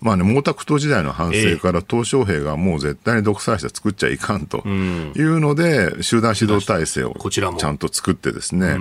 [0.00, 8.78] まあね、毛沢東時代の反省から、鄧小平がもう絶対に独裁者作っちゃいかんというので、集団指導体制をちゃんと作ってですね、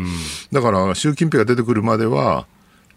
[0.51, 2.45] だから習近平が出てくるまでは、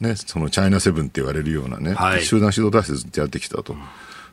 [0.00, 3.74] ね、そのチャイナセブンって言われるようなね、はい、集団指導体制ずっとやってきたと。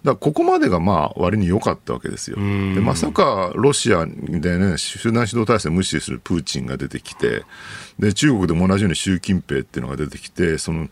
[0.03, 2.37] だここまでがまあ割に良かったわけですよ。
[2.37, 2.41] で
[2.81, 7.43] まさかロシアでね、集団指導体制を無視するプーチンが出てきて、
[7.99, 10.87] で中国でも同じように習近平っていうのが出てきて、その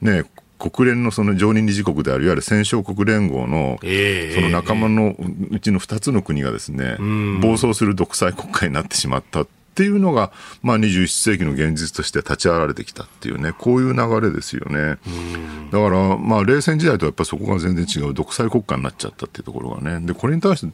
[0.00, 0.24] ね、
[0.70, 5.16] 国連のその常任理事国であるいわゆる戦勝国連合のその仲間の
[5.50, 6.96] うちの2つの国がですね、
[7.40, 14.98] 暴走する独裁国家になってしまったっていうのが、まあ、21世紀の現実として立ち現れてきたっていうね、こういう流れですよね。
[15.70, 20.06] だから、まあ、冷戦時代とやっぱりそこが全然違う独裁国家になっちゃったっていうところがね。
[20.06, 20.72] で、これに対して、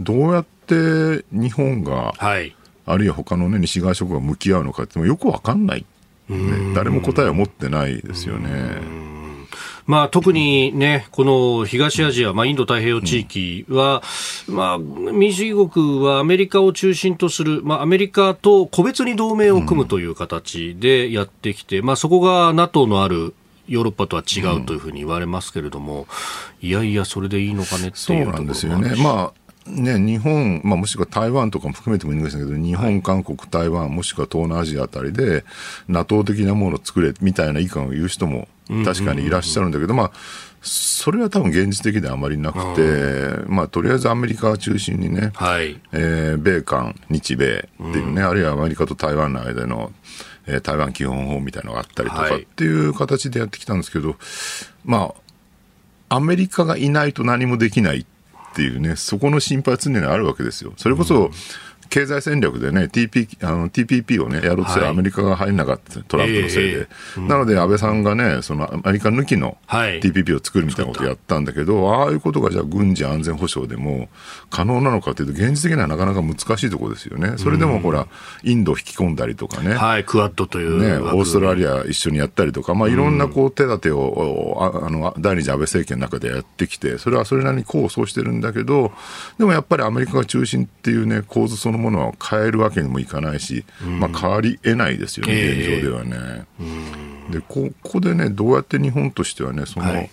[0.00, 5.86] どうやって日本が、はい、あるいは他のね、西側諸国が向き合うのかってよくわかんない、
[6.28, 6.74] ね。
[6.74, 9.21] 誰も答えを持ってないですよね。
[9.86, 14.02] まあ、特にね、この東アジア、まあ、インド太平洋地域は、
[14.48, 23.34] まあ、民主主義国はアメリカを中心とする、まあ、アメリカと個別に同盟を組むという形でやってきて、まあ、そこが NATO のある
[23.68, 26.06] ヨーロッパとは違うというふうに言われますけれども、
[26.60, 28.94] いやいや、それでいいのかねっていうそうなんですよね。
[29.02, 35.44] まあね、日本、まあ、もしくは台湾とかも含めてもいいんですけど、日本、韓国、台湾、もしくは東南アジアあたりで、
[35.88, 38.48] NATO 的なものを作れみたいな意見を言う人も
[38.84, 40.12] 確かにいらっしゃるんだけど、まあ、
[40.62, 45.80] それは多分現実的ではあまりなくて、まあ、とりあえずアメリカを中心にね、はい。
[45.92, 49.92] えー、米韓、日米っていうね、うん、あるいはアメリカと台湾の間の、
[50.46, 54.16] えー、台湾基本法みたいなのがあったりとかっていう形でやってきたんですけど、
[54.84, 55.12] ま
[56.08, 58.06] あ、アメリカがいないと何もできないっ
[58.54, 60.74] ていうね、そこの心配は常にあるわけですよ。
[60.76, 61.32] それこそ、うん
[61.92, 66.80] 経済戦略でね、TP、あの TPP をね、やろうとしたらアメリカが入らなかった、トランプのせいで。
[66.80, 74.08] えー、なので、安倍さんがね、そのアメリカ抜きの TPP を作るみたいなことをやったんだけど、ああいうことがじゃあ軍事安全保障でも
[74.48, 77.34] 可能なのかというと、現実的にはなかなか難しいところですよね。
[77.36, 78.06] それでもほら、
[78.42, 79.74] インドを引き込んだりとかね。
[79.74, 80.80] はい、クワッドという。
[80.80, 88.92] ね、オーストラリア一緒にやったりとか、まあいろんなこう手立てを、ああの、第二次安倍政権の中でやってきて、それはそれなりに功を奏してるんだけど、
[89.38, 96.46] でもやっぱりアメリカが中心っていうね、構図そのものは変えるわけにもいかないし、まあ、変わり得ないですよね、現状ではね。
[97.30, 100.10] でここでね、どうやって日本としてはね、その、はい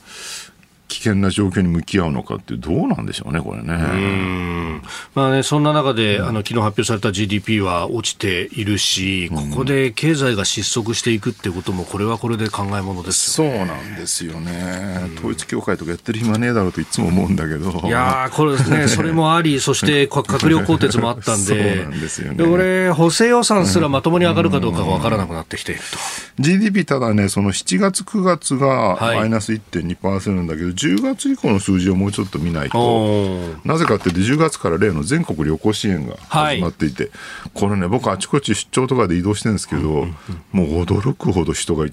[0.89, 4.81] 危険な状況に向き合うのかってどうなんでしょうね、これね。
[5.13, 17.69] まあね、そんな中で、うん、あの昨日発表された GDP は落ちているし、ここで経済が失速していくってことも、これはこれで考えものです、ね、そうなんですよね、統一教会とかやってる暇ねえだろうといつも思うんだけど。
[17.87, 22.43] いやこれですね、 それもあり、そして閣僚更迭もあったんで、そうなんですよね。
[22.43, 25.97] 俺、補正予算すらまともに上がるかどうかが分からなくなってきていると。
[26.39, 37.11] GDP ただね、その7月、9月がマイナス1.2%なんだけど、はい10月以降の数字をもうちょっと見ないと、なぜかっていうと、10月から例の全国旅行支援が始まっていて、はい、
[37.53, 40.07] これね、僕、あちこち出張とかで移動してるんですけど、
[40.51, 41.85] もう驚くほど人が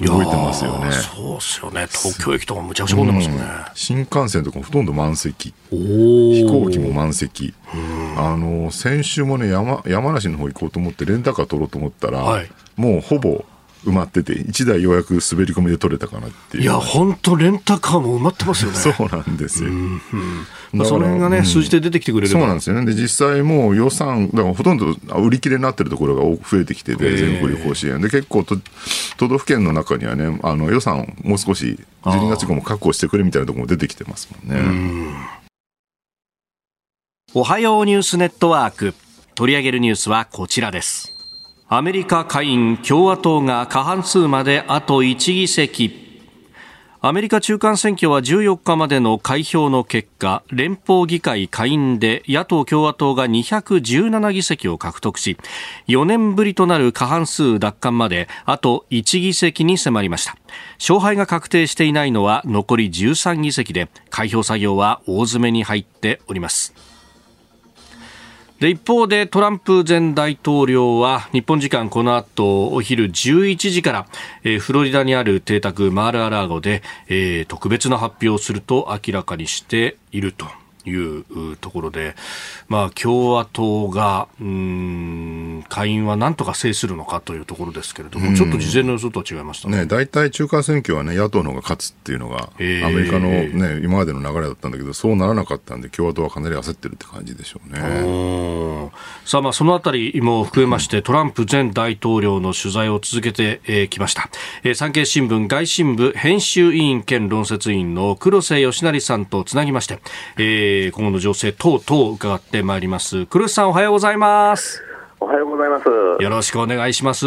[0.00, 0.90] 動いてますよね。
[0.92, 1.86] そうですよね。
[1.88, 5.54] 東京駅とかむちゃくちゃ混んでますよね、うん、新幹線とかもほとんど満席。
[5.70, 7.54] 飛行機も満席。
[8.16, 13.44] あの、先週もね、山、山梨の方行こうと思って、レンタカー取ろうと思ったら、はい、もうほぼ、
[13.84, 16.62] 埋まってて、1台ようやく滑り込みで取れたかなっていう。
[16.62, 18.78] いや、本当レンタカーも埋まってますよね。
[18.78, 19.70] そうなんですよ。
[19.70, 20.00] うん
[20.72, 22.86] まあ、その辺がね、うん、数字で出てきてくれるそうなんですよね。
[22.86, 28.00] で、実際もう予算、だからほとんど売り切れになってるところが増えてきてて、全国旅行支援。
[28.00, 28.56] で、結構と、
[29.18, 34.62] 都道府県の中にはね、あの予算もう少し12月以降も確保してくれみたいなところも出てきてますもんね。
[34.62, 35.14] ん
[37.34, 38.94] おはようニュースネットワーク。
[39.34, 41.11] 取り上げるニュースはこちらです。
[41.74, 46.20] アメリカ下院共和党が過半数まであと1議席。
[47.00, 55.38] アメリカ中間選挙は14日までの開票の結果連邦議会下院で野党共和党が217議席を獲得し
[55.88, 60.36] 4年ぶりとなる過半数奪還まであと1議席に迫りました。
[60.78, 66.91] 勝敗が確定していないのは残り13議席で開票作業は大詰めに入っております。
[68.62, 74.06] で一方でトランプ前大統領は日本時間この後お昼11時から、
[74.44, 80.61] えー、フロリダにある邸宅マール・ア・ラーゴで、えー、特別な発表をすると明らかにしていると。
[80.84, 82.14] いうところで、
[82.68, 89.86] まあ、共和党が、うん、下院はなんとか制するのかというところですけれども、ちょっと事前の予想とは違いましたね。
[89.86, 98.90] 大体、中間選挙はね、野党の方が勝つっていうのが、アメリカのね、今までの流れだったんだけど、そうならなかったんで、共和党はかなり焦ってるって感じでしょうね。
[99.24, 104.28] さあ、まあ、そのあたりも含めまして、トランプ前大統領の取材を続けてき、えー、ました。
[104.62, 110.00] えー、産経新聞外信部編集委員兼論説委員の黒瀬義成さんとつなぎまして、
[110.36, 113.26] えー、今後の情勢等々伺ってまいります。
[113.26, 114.82] 黒瀬さんおはようございます。
[115.20, 115.86] おはようございます。
[115.88, 117.24] よろしくお願いします。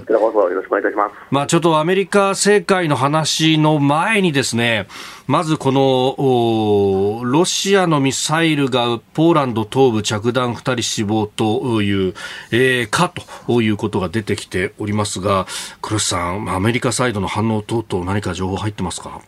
[0.00, 1.14] こちらこそよろしくお願いいたします。
[1.32, 4.86] まあちょっとアメリカ政界の話の前にですね、
[5.26, 12.14] まずこの、ロシアのミサイルがポーランド東部着弾2人死亡という、
[12.52, 13.12] えー、か
[13.46, 15.46] ということが出てきておりますが、
[15.80, 19.20] 黒須さん、アメリカサイドの反応等々何か情報入ってますか？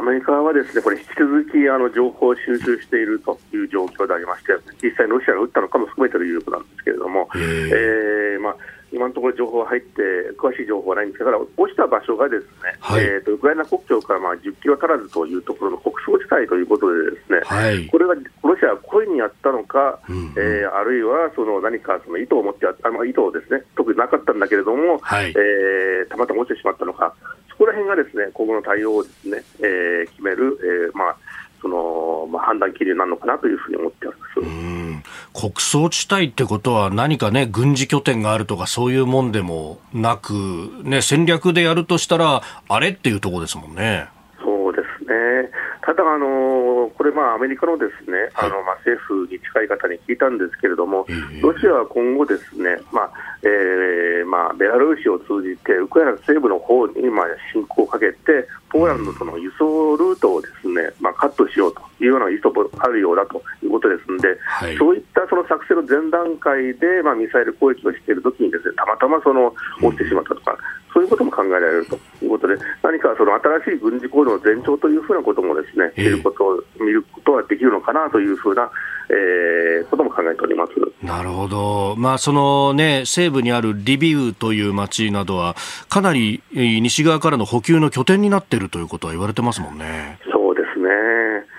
[0.00, 8.20] アメリカはですねこれ引き続きあの情報を収集しているという状況でありまして、実際ロシアが撃ったのかも含めての有力なんですけれども、えー。
[8.40, 8.56] まあ、
[8.92, 10.02] 今のところ情報入って、
[10.36, 31.16] 詳しい情報はないんですが、落ちた場所がですね、はい、えーと、ウクライナ国境からまあ10キロ足らずというところの国葬地帯ということで、ですね、はい、これがロシアは故意にやったのか、うん、えー、あるいはその何かその意図を持ってやあ、まあ、意図をですね特になかったんだけれども、はい、えー、たまたま落ちてしまったのか、そこら辺がですね今後の対応をですね、えー、決める、えーまあ
[31.60, 34.30] そのまあ、判断基準なのかなというふうに思っております。
[35.34, 40.32] 国葬地帯ってことは、何かね、軍事拠点があるとか、そういうもんでもなく、
[40.84, 44.08] ね、戦略でやるとしたら、あれっていうところですもんね。
[44.42, 45.50] そうですね
[45.82, 51.06] ただ、あのこれ、まあ、アメリカのですね、あのまあ、政府に近い方に聞いたんですけれども、
[51.40, 53.10] ロシアは今後、ですね、まあ
[53.42, 69.52] えーまあ、ベラルーシを通じて、ウクライナ西部の方にまあ侵攻をかけて、ポーランドとの輸送ルートをですね、まあ、カットしようというような意図もあるようだということですので、はい、そういったその作戦の前段階で、まあ、ミサイル攻撃をしているときにです、ね、たまたまその
[69.82, 70.56] 落ちてしまったとか、
[70.92, 78.70] そういうことも考えられるということで、何かその新しい軍事行動の前兆というふうなこともですね、見ることを見ることができるのかなというふうな、
[79.08, 80.72] えー、ことも考えております。
[81.04, 85.56] なるほど、まあ、そのね、西部にあるリビウという町などは、
[85.88, 90.18] かなり西側からの補給の拠点になっているということは言われてますもんね。
[90.32, 90.88] そうですね、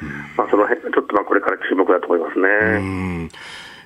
[0.01, 2.47] うん、まあ、その辺ちょっとまあこれから注目だと思いますね。
[2.47, 3.29] うん。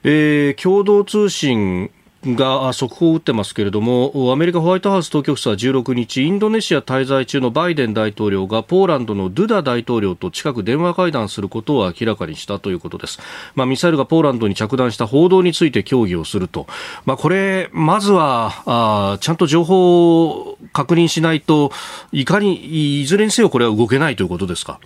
[0.04, 1.90] えー、共同通信
[2.28, 13.20] が速報を打ってますけれどもアメリカホワイトハウス当局者は16日インドネシア滞在中のバイデン大統領がポーランドのドゥダ大統領と近く電話会談することを明らかにしたということです、
[13.54, 16.66] まあ、ミサイルがポーランドに着弾した報道について協議をすると、
[17.06, 21.72] まあ、これまずはあちゃんと情報を確認しないと
[22.12, 24.80] いかにいずれにせよこれは動けないということですか？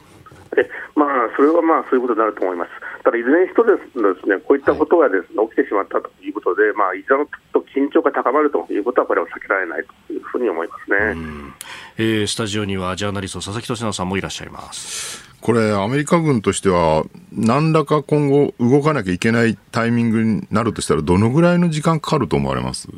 [0.95, 2.69] まあ、それはまあそういうことになると思います。
[3.09, 3.81] ただ、いずれにしろで
[4.21, 11.15] すね、こういったことがですね、起きてしまったということで、まあ、いずれと緊張が高まるということは、これは避けられないというふうに思いますね。
[11.97, 15.27] えー、スタジオにはジャーナリスト、佐々木俊直さんもいらっしゃいます。
[15.41, 17.03] これ、アメリカ軍としては、
[17.33, 22.89] 何らか今後、動かなきゃいけないタイミングになるとしたら、どのぐらいの時間かかると思われます？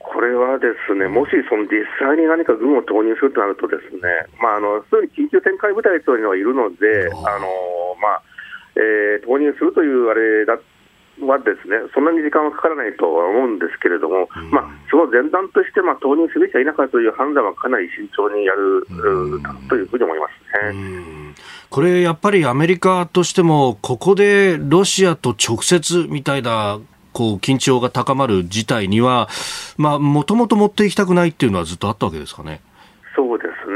[0.00, 4.00] これはですね、もしその実際に何か軍を投入するとなると、ですね、
[4.42, 7.46] まあ、あのすでに緊急展開部隊というのはいるので、あの
[8.02, 8.22] まあ
[8.76, 10.58] えー、投入するというあれだ
[11.26, 20.78] はですね、そんなに時間はかからないとは思うんですけれども、うん、まあ、その前段として、まあ、投入すべきか否かという判断はかなり慎重にやる、うん、というふうに思いますね。
[20.78, 21.34] うん
[21.70, 26.80] これやっぱりアメリカとしても、ここでロシアと直接みたいな
[27.12, 29.28] こう緊張が高まる事態には、
[29.76, 32.62] もともと持っていきたくないっていうのはずっとあったわけですかね。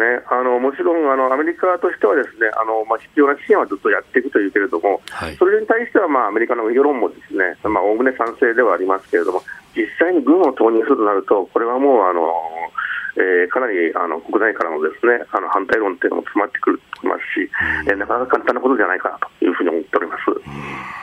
[0.03, 9.43] ね、あのもちろんあのアメリカとしては、ですねあの、まあ、必要な支援はずっとやっていくというけれども、はい、それに対しては、まあ、アメリカの世論もですねおおむね賛成ではありますけれども、
[9.75, 12.27] 実際に軍を投入するとなると、これはもうあの、
[13.15, 17.47] えー、かなりあの国内からのですねあの反対論というのも詰まってくると思いますし、
[17.87, 20.29] うん、えー、なかなか簡単なことじゃないかなというふうに思っております。
[20.29, 21.02] うん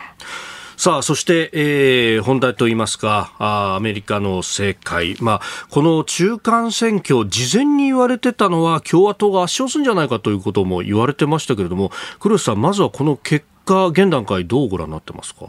[0.80, 5.18] さあ、そして、えー、本題といいますか、あアメリカの政界。
[5.20, 15.48] まあ、この中間選挙、事前に言われてたのは共和党が圧勝するんじゃないかということも言われてましたけれども、黒瀬さん、まずはこの結果、現段階どうご覧になってますか？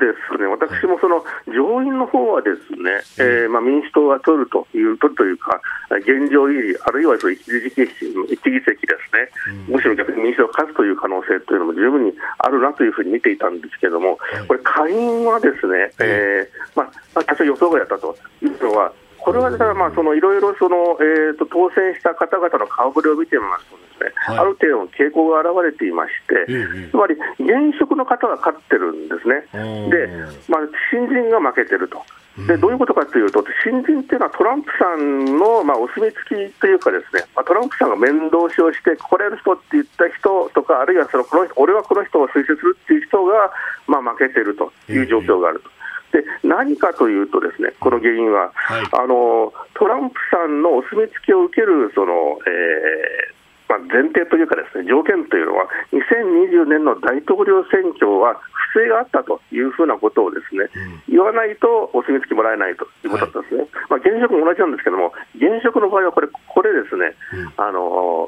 [0.00, 5.60] ですね、私もその上院の方はですね、えー、まあ民主党が取るという、取るというか、
[6.00, 29.46] 現状維持、あるいはその一議席一議席ですね、むしろ逆に民主党が勝つという可能性というのも十分にあるなというふうに見ていたんですけれども、これ、下院はですね、えーまあ、多少予想外だったというのは、これはだからまあそのいろいろその、えー、と当選した方々の顔ぶれを見てみますとですね、はい、ある程度の傾向が現れていまして、つまり現職の方が勝ってるんですね、
[29.90, 30.08] で
[30.48, 32.02] まあ、新人が負けてると。
[32.46, 43.50] でどういうことかというと、新人っていうのはトランプさんの、まあ、お墨付きというか、ですね、まあ、トランプさんが面倒しをして、来れる人って言った人とか、あるいはそのこの俺はこの人を推薦するっていう人が、
[43.86, 45.70] まあ、負けてるという状況があると。
[46.12, 53.39] で何かというと、ですねこの原因は、はい、あのトランプさんのお墨付きを受けるその、えー
[53.70, 58.34] まあ、前提というかですね条件というのは2020年の大統領選挙は
[58.74, 60.66] 不正があったというふうなことをですね、
[61.06, 68.26] うん、言わないとお墨付きもらえないということだったんですね、はい、まあ、現職も同じなんですけども現職の場合はこれこれですね、うん、あの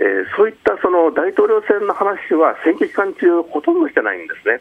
[0.00, 4.56] えー、そういったその大統領選の話は選挙期間中、ほとんどしてないんですね、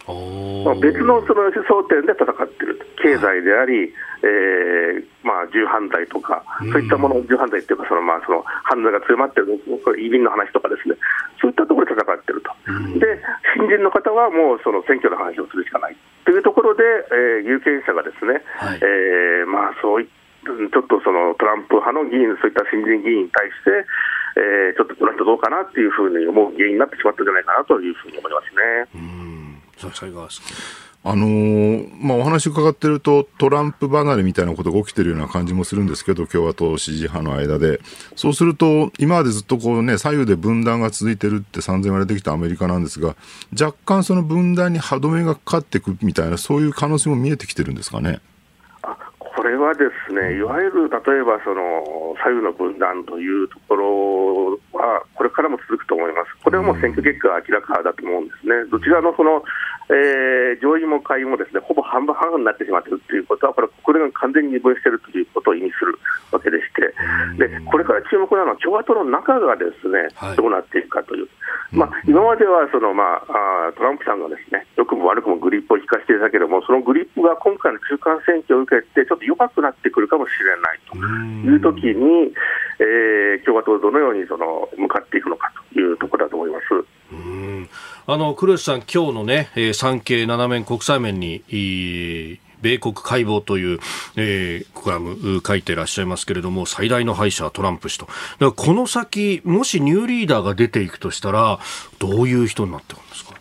[0.68, 3.88] まあ、別のその争点で戦っている、経済であり、
[4.20, 9.56] えーまあ、銃犯罪とか、そういったもの、銃犯罪っていうか、そのまあその犯罪が強まっている、
[9.96, 10.96] 移民の話とかですね、
[11.40, 12.52] そういったところで戦っていると、
[13.00, 13.24] で
[13.56, 15.96] 新人の方はもうその選挙の話をするしかない。
[16.26, 23.86] というところで、えー、有権者がですね、はい、えー、まあ、そういったちょっとそのトランプ派の議員、そういった新人議員に対して、
[24.38, 28.62] えー、ちょっとこの人どうかなっていうふうに思う原因になってしまったんじゃないかなというふうに思いますね。
[28.96, 29.30] うん
[31.02, 37.80] あのー、まあ、お話伺ってると、トランプ離れみたいなことが起きてるような感じもするんですけど、共和党支持派の間で。
[38.18, 43.16] そうすると、今までずっとこうね、左右で分断が続いてるって散々言われてきたアメリカなんですが、
[43.58, 48.20] 若干その分断に歯止めがかかっていくみたいな、そういう可能性も見えてきてるんですかね？
[49.70, 59.44] はですね、いわゆる例えばその左右の分断というところは、これからも続くと思います、これはもう選挙結果が明らかだと思うんですね、どちらのその、
[59.90, 65.98] えー、上院も下院もですねほぼ半分半分になってしまっているということは、これ、これが完全に二分しているということを意味する
[66.32, 66.94] わけでして、
[67.38, 71.28] でこれから注目なのは、共和党の中がですね、どうなっていくかという。
[71.72, 80.98] まあ、今まではその、まあ、トランプさんがですね良くも悪くもグリップを引かせていたけども、そのグリップが今回の中間選挙を受けて、ちょっと弱くなってくるかもしれないと
[81.50, 82.34] いうときに、
[82.80, 86.99] えー、共和党どのようにその向かっていくのかというところだと思います。
[88.08, 91.44] あの黒石さん、今日のね、えー、産経7面国際面に、
[92.62, 93.80] 米国解剖という、
[94.18, 98.06] えー、コラム書いていらっしゃいますけれども、最大の敗者はトランプ氏と。
[98.06, 101.60] だからこの先、もしニューリーダーが出ていくとしたら、
[102.00, 103.34] どういう人になってくるんですか？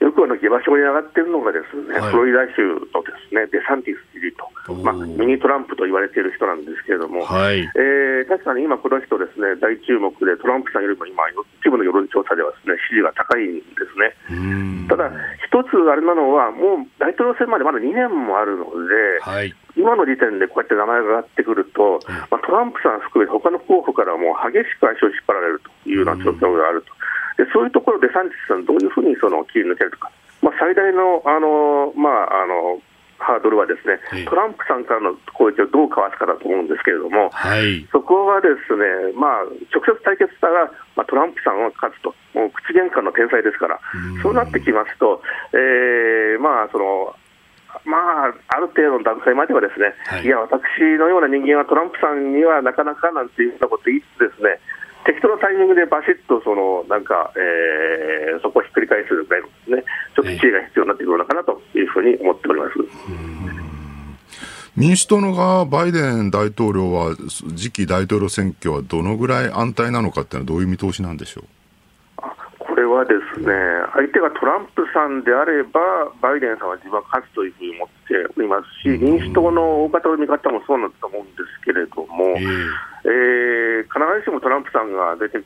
[0.00, 11.26] よくあの下馬評に上がっているのがですね、はい、フロリダ州のですねデサンティス知事と、まあ、ミニトランプと言われている人なんですけれども、はい、えー、確かに今、この人ですね大注目で、トランプさんよりも今、
[11.58, 14.86] 一部の世論調査ではですね支持が高いんですね。
[14.86, 15.10] ただ、
[15.42, 21.98] 一つあれなのは、もう大統領選までまだ2年もあるので、はい、今の時点でこうやって名前が上がってくると、
[22.30, 26.92] まあ、トランプさん含めて他の候補からも激しく足を引っ張られるというような状況があると。
[27.36, 30.10] でそういうところでサンチスさん、どういうふうにその切り抜けるか、
[30.44, 32.76] まあ、最大のあの、まあ、あの
[33.16, 33.96] ハードルはですね、
[34.28, 43.80] トランプさんからの攻撃をどうかわすかだと思うんですけれども、はい、そこはですね、まあ、直接対決したら、まあ、トランプさんは勝つと、もう口喧嘩の天才ですから、
[44.20, 45.22] そうなってきますと、
[45.56, 47.16] えー、まあ、その、
[47.88, 50.60] まあ、ある程度の段階まではですね、はい、いや、私
[51.00, 54.60] のような人間はトランプさんにはなかなかなんていうようなことを言いつつですね、
[55.06, 59.84] 適当なタイミングでバシッとそのなんか、えー、そこをひっくり返すぐらいのですね、
[60.16, 62.74] ちょっと知恵が必要になってくるのかなというふうに思っております。
[64.76, 67.14] 民主党の側、バイデン大統領は
[67.54, 71.44] 次期大統領選挙はどのぐらい安泰なのかっていうのはどういう見通しなんでしょう？
[73.44, 73.52] ね、
[73.92, 75.80] 相手がトランプさんであれば、
[76.20, 85.44] バイデンさんは自分は勝つというふうに思っておりますし、民主党の大方の見方もそうなんだと思うんですけれども、えー、えー、必ずしもトランプさんが出て、ね、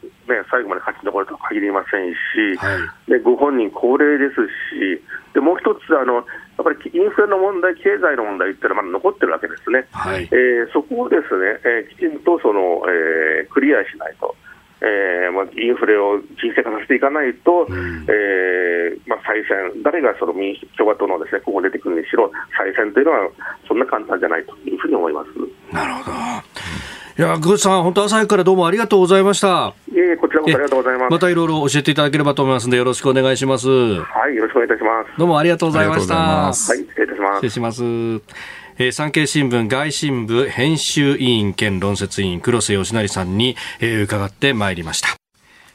[0.51, 2.78] 最後まで勝ち残るとは限りませんし、は
[3.09, 5.03] い、でご本人高齢ですし、
[5.34, 6.24] でもう一つあの、やっ
[6.62, 14.34] ぱりインフレの問題、経済の問題っていうのはまだ残ってるわけですね、はい、えー、そこをですね、えー、きちんとその、えー、クリアしないと。
[14.81, 23.29] えーまあ、インフレを沈静化させていかないと、うん、えー、まあ、再選、誰がその民主共和党のです、ね、ここ出てくるにしろ、再選というのは
[23.66, 26.16] そんな簡単じゃないというふうに思いますなるほど。
[27.18, 29.74] いや、グッさん、本当朝早くからどうもありがとうございました。
[29.93, 31.11] いえ、こちらこそありがとうございます。
[31.11, 33.68] またいろいろ教えていただければと思いますので、よろしくお願いします。
[33.68, 35.18] はい、よろしくお願いいたします。
[35.18, 36.14] どうもありがとうございました。
[36.14, 37.35] はい、失礼いたします。
[37.39, 37.83] 失礼します。
[38.81, 45.09] えー、産経新聞外信部編集委員兼論説委員黒瀬義成さんに、えー、伺ってまいりました。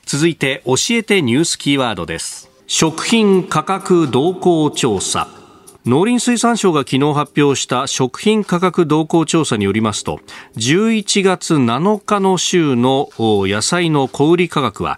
[0.06, 2.49] 続いて教えてニュースキーワードです。
[2.66, 5.43] 食品価格動向調査。
[5.86, 10.21] 農林水産省が昨日発表した食品価格動向調査によりますと
[10.55, 14.97] 11月7日の週の野菜の小売価格は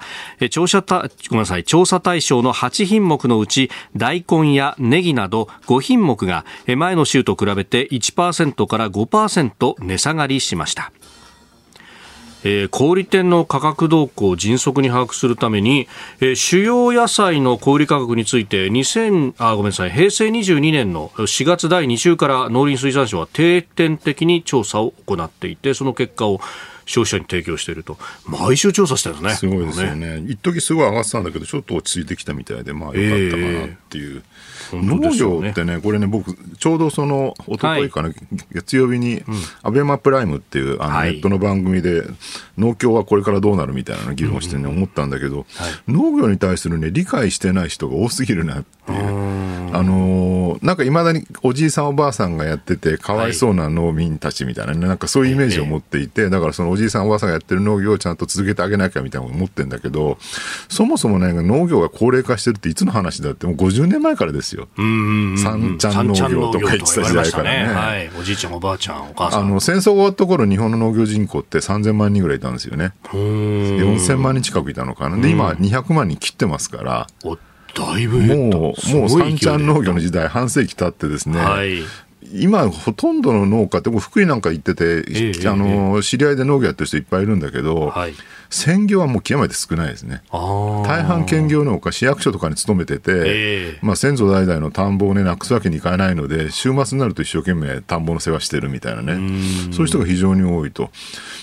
[0.52, 0.98] 調査ご
[1.32, 10.92] めんなさい調査対象の8品目のうち大根やネギなど5品目が前の週と比べて1%から5%値下がりしました。
[12.46, 15.88] えー、小売店の価格動向を迅速に把握するために、
[16.22, 26.40] えー、主要野菜の小売価格について2000あごめんなさい平成22年の4月第2週から農林水産省は定点的に調査を行っていてその結果を
[26.86, 29.52] 消費者に提供していると、毎週調査してるんですね。
[29.52, 30.24] すごいですよね。
[30.28, 34.18] 一時すごい上がってたんだけど、ちょっと落ち着いてきたみたいで、まあよかったかなっていう。
[34.18, 34.24] えー
[34.74, 38.18] 農業ってね、これね、僕、ちょうどその、一昨日かな、はい、
[38.52, 39.22] 月曜日に、
[39.62, 42.04] アベマプライムっていうあのネットの番組で、
[42.58, 45.46] 農協はこれからどうなるみたいな議論してね、思ったんだけど、
[45.88, 49.36] 農業に対するね、理解してない人が多すぎるなっていう。
[49.76, 60.18] あのー、なんかいまだにおじいさんおばあさんがやってて、かわいそうな農民たちみたいなね、なんかそういうイメージを持っていて、だからそのおじいさんおばあさんがやってる農業をちゃんと続けてあげなきゃみたいなこと思ってるんだけど、
[60.70, 64.70] そもそもね、農業が高齢化してるっていつの話だって、もう50年前からですよ。
[64.78, 67.74] 三ちゃん農業とか言ってた時代からね。
[67.74, 69.42] はい、おじいちゃんおばあちゃん、お母さん。
[69.42, 72.94] あの、戦争が終わった頃、日本の農業人口って3000万人ぐらいいたんですよね。
[73.12, 75.18] 4000万人近くいたのかな。
[75.18, 77.08] で、今200万人切ってますから。
[77.76, 81.82] だいぶもう、もう三ちゃん農業の時代、半世紀経ってですね、はい、
[82.34, 88.14] 今、ほとんどの農家って、福井なんか行ってて、えー、あの、知り合いで農業やってる人いっぱいいるんだけど、はい、
[88.56, 90.24] 専業はもう極めて少ないですね。
[90.32, 99.16] 大半兼業農家、市役所とかに勤めてて、えー、まあ、先祖代々の田んぼをね、なくすわけにいかないので、週末になると一生懸命田んぼの世話してるみたいなね、
[99.72, 100.90] そういう人が非常に多いと。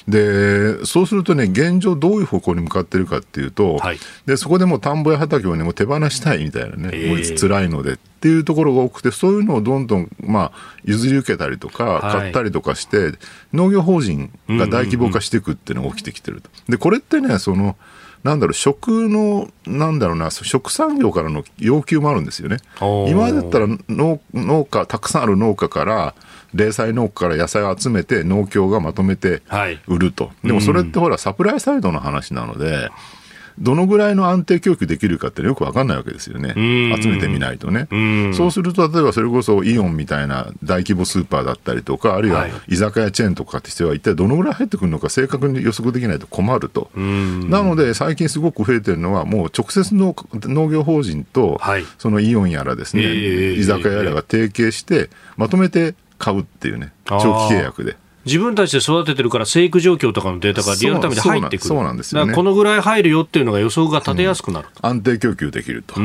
[0.09, 13.13] で、そうするとね、現状どういう方向に向かってるかっていうと、はい、でそこでも田んぼや畑をね、もう手放したいみたいなね、えー、もう辛いのでっていうところが多くて、そういうのをどんどん、まあ、譲り受けたりとか、買ったりとかして、はい、
[13.53, 16.49] 農業法人が大規模化していくっていうのが起きてきてると。
[16.69, 17.77] で、これってね、その、
[18.25, 22.59] なんだろう、食の、なんだろうな、食産業からの要求もあるんですよね。
[22.81, 26.15] 今までだったら農農家、たくさんある農家から、
[26.55, 29.43] 零細農家から野菜を集めて農協がまとめて
[29.87, 32.91] 売ると、はい、でもそれってほら、サプライサイドの話なので、
[33.59, 36.55] どのぐらいの安定供給できるかってよく分かんないわけですよね、
[37.01, 37.89] 集めてみないとね。
[38.35, 46.91] そうすると、例えばそれこそイオンみたいな大規模スーパーだったりとか、あるいは居酒屋チェーンとかってしては、一体どのぐらい入ってくるのか、正確に予測できないと困ると。
[46.97, 51.61] なので、最近すごく増えてるのは、もう直接の農業法人と、
[51.99, 53.03] そのイオンやらですね、
[53.55, 57.97] 居酒屋やらが提携して、まとめて買うっていうね、長期契約で。
[58.25, 61.68] 自分たちで育ててるから生育状況とかのデータがリアルタイムで入ってくる。
[61.68, 62.14] そうなんです。
[62.14, 65.95] よ、ね、このぐらい入るよっていうのが予想が立てやすくなる、うん、安定供給できると。
[65.97, 66.03] で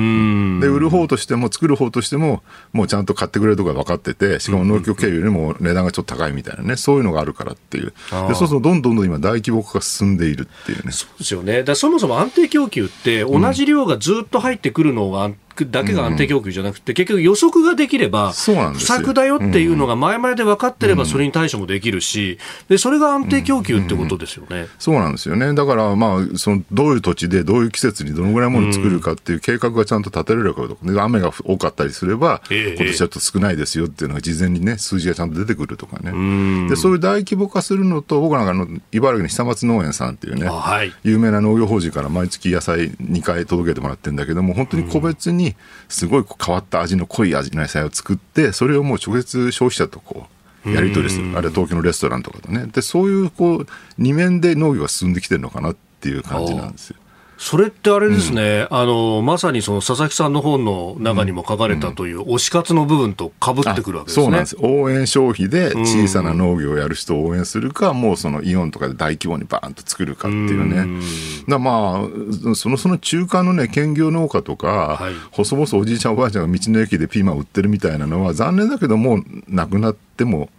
[0.68, 2.44] 売る方としても作る方としても
[2.74, 7.88] もうちゃんと買ってくれるところが分かっててしかも農協経由よりも値段がちょっと高いみたいなねそういうのがあるからっていう。
[7.88, 10.92] でそうするとどんどんどん今大規模化が進んでいるっていうね。
[10.92, 11.64] そうですよね。
[11.64, 22.38] だそもそも安定供給って同じ量がずっと入ってくるのが、うんだけが安定供給じゃなくて、うん、結局予測ができれば、不作だよっていうのが前々で分かってれば、それに対処もできるし、
[22.70, 45.47] でそれが安定供給ってことですよね、そうなんですよね、だから、まあ、そのどういう土地で、どういう季節にどのぐらいものを作るかっていう計画がちゃんと立てられるかとか、で雨が多かったりすれば、今年はちょっと少ないですよっていうのが事前にね、数字がちゃんと出てくるとかね、でそういう大規模化するのと、僕なんかの茨城の久松農園さんっていうね、はい、有名な農業法人から毎月野菜2回届けてもらってるんだけども、本当に個別に
[45.88, 50.28] すごい変わった味の濃い味の野菜を作ってそれをもう直接消費者とこ
[50.66, 53.68] うやり取りするあるいは東京のレストランとかとねでそういうこう
[53.98, 56.98] 二面で農業が進んできてるのかなっていう感じなんですよ。
[57.38, 64.58] それってあれですね、うん、あのまさにその佐々木さんの本の中にも書かれたという推し活の部分とかぶってくるわけですね、そうなんです。
[64.60, 71.02] 応援消費で小さな農業をやる人を応援するか、うん、もうそのイオンとかで大規模にバーンと作るかっていうね、うん、
[71.48, 72.08] だま
[72.52, 80.50] あそのその中間のね兼業農家とか、はい、細々おじいちゃんおばあちゃんが道の駅でピーマン売ってるみたいなのは残念だけどもうなくなっても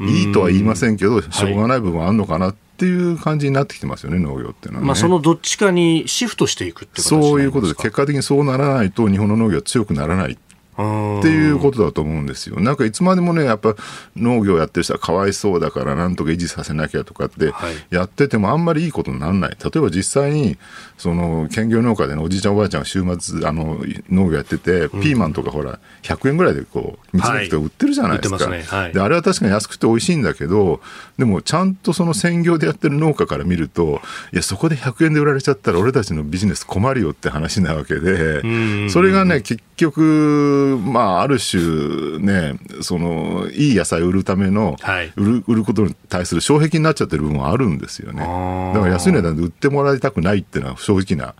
[0.00, 10.32] いいとは言いませんけど、しょうがない部分あるのかなっっていう感じになってきてますよね、農業っていうのは、ね、まあ、そのどっちかにシフトしていくってそういうことで、結果的にそうならないと、日本の農業は強くならない。
[10.32, 10.36] っ
[10.76, 12.60] ていうことだと思うんですよ。
[12.60, 13.74] なんかいつまでもね、やっぱ
[14.16, 17.52] 農業やってる人はかわいそうだからなんとか維持させなきゃとかって
[17.90, 19.50] やっててもあんまりいいことにならない。
[19.50, 20.56] 例えば実際に、
[20.98, 23.78] その兼業農家でのおじいちゃんおばあちゃんが週末あの
[24.10, 28.36] 農業やってて、ピーマンとかほら、100円ぐらいでこう、道の駅と売ってるじゃないですか。
[28.36, 30.80] はいすねはい、で、あれは確かに安くて美味しいんだけど、
[31.18, 34.00] でもちゃんとその専業でやってる農家から見ると、
[34.32, 48.20] いや、そこで100円で売られちゃったら俺たちのビジネス困るよって話なわけで、それがね、結局、まあ、ある種ね、その、いい野菜を売るための、はい、売る、売ることに対する障壁になっちゃってる部分はあるんですよね。
[48.20, 51.34] だから安い値段で売ってもらいたくないっていうのは正直な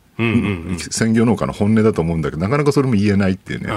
[0.91, 3.70] 専業農家の本音だと思うんだけど、なかなかそれも言えないっていうね、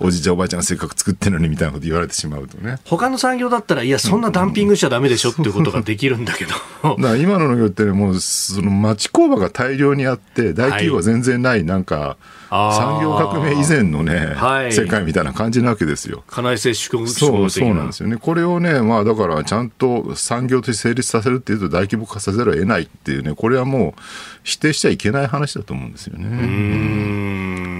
[0.00, 2.78] おじいちゃん、おばあちゃんがせっかく作ってるのにみたいなこと言われてしまうとね。
[2.84, 6.52] 他の産業だったら、いや、そんなダンピングしちゃだめでしょっていうことができるんだけど。
[6.82, 16.24] だから今の農業って、ね、もう、その町工場が大量にあって、大企業は全然ない、なんか、はい産業革命以前のね、はい、世界みたいな感じなわけですよ。
[16.26, 18.16] 家内接種そうそうなんですよね。
[18.16, 24.00] これをね、まあだからちゃんと産業として成立させるっていうと大規模化させざるを得ないっていうね、これはもう
[24.42, 26.26] 否定しちゃいけない話だと思うんですよね。
[26.26, 27.70] うん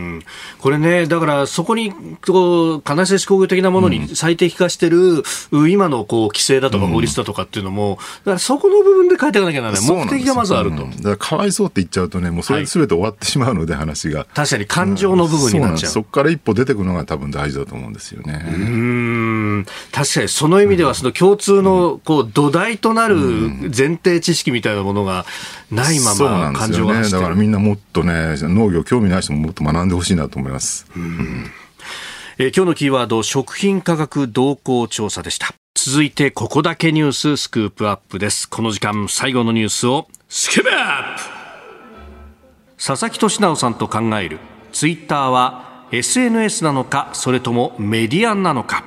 [0.59, 1.93] これね、だからそこに
[2.27, 9.91] こう家内接種工業的なものに最適化してる、うん、今のこう規制だとか法律だとかっていうのも、だからそこの部分で変えていかなきゃならない。
[9.91, 10.85] 目的がまずあると。
[10.85, 14.27] だからかわいそうって言っちゃうとね、もうそれすべて終わってしまうので、話が。
[14.35, 15.93] 確かに感情の部分になっちゃう。
[15.93, 18.45] そこから一歩出てくるのが多分大事だと思うんですよね。
[18.47, 19.67] うん。
[19.93, 25.27] 確かにその意味では、その共通のこう土台となる前提知識みたいなものが
[25.71, 30.87] ないまま感情が、ね、だからみんなもっとね、農業興味ない人ももっと学んでほしいなと思います。
[30.97, 31.51] うん
[32.39, 35.55] えー、今日のキーワード、食品価格動向調査でした。
[35.75, 38.49] 続いて、ここだけニューススクープアップです。
[38.49, 41.40] この時間、最後のニュースを、スクープアップ
[42.83, 44.39] 佐々木俊直さんと考える、
[44.73, 48.85] ツイッターは SNS なのか、それともメディアなのか。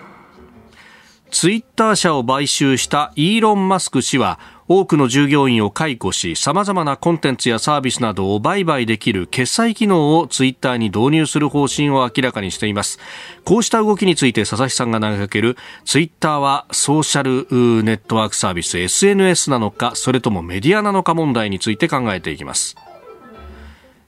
[1.29, 12.97] ツイッター社を買収したイーロン・マスク氏は、多くの従業員を解雇し様々なコンテンツやサービスなどを売買できる決済機能をツイッターに導入する方針を明らかにしています。
[13.43, 22.75] こうした動きについて佐々木さんが投げかけるツイッターはソーシャルネットワークサービス SNS なのかそれともメディアなのか問題について考えていきます。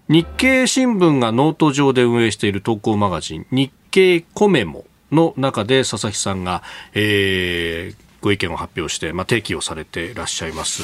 [0.08, 6.62] 日経新聞がノート上で運営している投稿マガジン日経 COMEMO の中で佐々木さんが、
[6.94, 10.84] えー、ご意見を発表して、まあ、提起をされていらっしゃいます、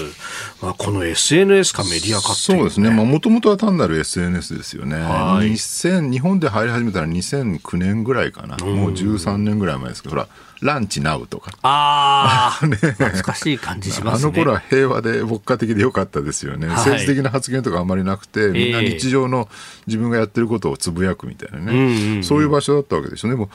[0.62, 10.28] まあ、この SNS かメディアか、ね、そうですね、もともとは単なる SNS ですよね、はい、日本で入り始めたら2009年ぐらいかな、もう13年ぐらい前ですけど、ほら、
[10.62, 11.52] ランチナウとか。
[11.64, 14.30] ああ、 ね、懐かしい感じしますね。
[14.30, 16.68] あの頃は平和で牧歌的でよかったですよね。
[16.68, 19.50] はい、政治的な発言とかあんまりなくて、みんな日常の
[19.88, 23.30] 自分がやってることをつぶやくみたいなね、えー、そういう場所だったわけでしょ。
[23.30, 23.50] でも、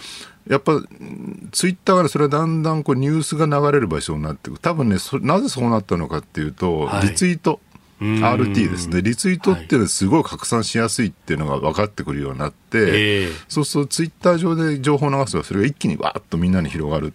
[0.49, 0.81] やっぱ
[1.53, 7.61] ツイッターが、それはだんだんこうニュースが流れる場所になっていく、多分ねなぜそうなったのかっていうと、はい、リツイート。
[8.01, 17.15] RT ですね、リツイートっていうのはすごい拡散しやすいっていうのが分かってくるようになって、はい、そうするとツイッター上で情報を流すと、それが一気にわーっとみんなに広がる。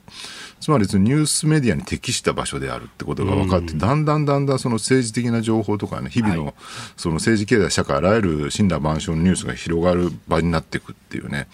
[0.59, 6.53] つまりニュースメディアに適した場所であるってことが分かって、だんだんだんだんその政治的な情報とかね、日々の
[6.97, 11.47] その政治経済、社会、あらゆる神羅万象のニュースが広がる場になっていくっていうね。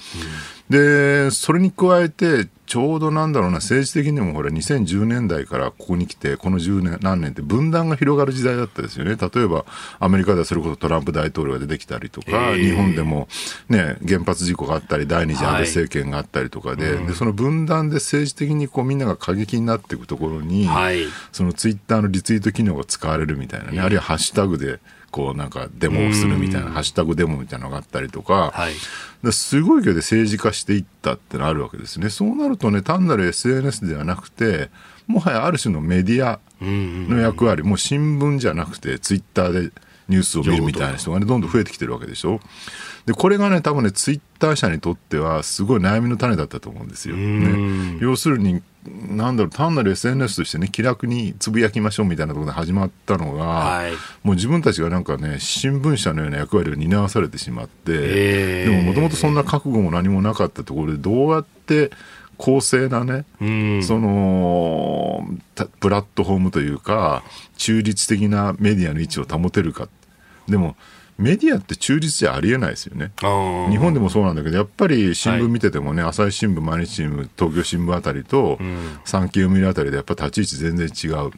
[0.70, 9.16] で、それに加えて、ちょうどなんだろうな、政治的にもほら、2010年代からここに来て、この10年、何年って分断が広がる時代だったですよね。
[9.16, 9.66] 例えば、
[10.00, 13.30] アメリカではそれこそトランプ大統領が出てきたりとか、日本でも
[13.70, 24.80] ね、原発事故があったり、第二次安倍政権があったりとかで、はい、でその分断で政治的にこうみんなが過激になっていくところに、はい、そのツイッターのリツイート機能が使われるみたいなね、あるいはハッシュタグで、
[25.12, 32.10] こうなんかデモをするみたいな、ハッシュタグデモみたいなのがあったりとか、はい、すごい勢いで政治化していったってのあるわけですね。
[32.10, 34.70] そうなるとね、単なる SNS ではなくて、
[35.08, 39.72] もはやある種のメディアの役割、もう新聞じゃなくて、ツイッターで
[40.10, 42.40] ニュースを見るみたいな人がね、どんどん増えてきてるわけでしょ。
[43.06, 47.16] で、これがね、多分ね、ツイッター社にとっては、すごい悩みの種だったと思うんですよ。
[47.16, 48.62] ね、要するに、
[49.10, 53.92] なんだろう、単なる SNS としてね、気楽につぶやきましょうみたいなところで始まったのが、はい、
[54.24, 61.92] もう自分たちがなんかね、新聞社のような役割を担わされてしまって、でももともとそんな覚悟も何もなかったところで、どうやって、
[62.38, 63.26] 公正なね、
[63.82, 65.28] その
[65.80, 67.24] プラットフォームというか
[67.58, 69.90] 中立的なメディアの位置を保てるか
[70.48, 70.76] でも
[71.18, 73.12] メディアって中立じゃありえないですよね。
[73.20, 78.60] 日本でもそうなんだけど、やっぱり新聞見ててもね、はい、朝日新聞、毎日新聞、東京新聞あたりと、
[79.04, 81.32] 産経読売あたりでやっぱ立ち位置全然違う。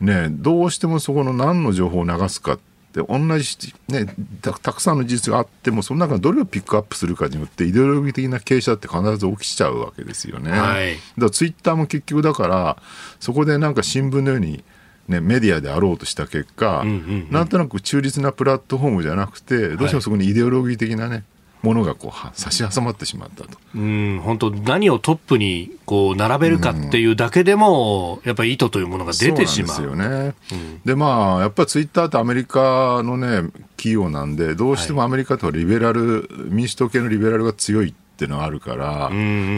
[0.00, 2.58] ね、どうしてもそこの何の情報を流すかっ
[2.92, 10.50] て、同じ、ねた、たくさんの事実があっても、その中でどれをピックアップするかによって、イデオロギー的な傾斜って必ず起きちゃうわけですよね。
[10.50, 12.76] はい、だからツイッターも結局だから、
[13.20, 14.62] そこでなんか新聞のように、
[15.08, 21.24] ね、メディアであろうとした結果、うんうんうん、なんとなく中立なプラットフォームじゃなくて、どうしてもそこにイデオロギー的なね、
[21.64, 23.58] ものがこう差し挟まってしまったと。
[23.74, 29.76] うん本当何をトップにこう並べるかっていうだけでも、やっぱり意図というものが出てしまう。
[29.76, 30.34] そうですよね。
[30.52, 39.08] うん、でまあやっぱりツイッターってアメリカのね企業なんでどうしてもアメリカとはリベラル、はい、民主党系のリベラルが強いっっていうのがあるから、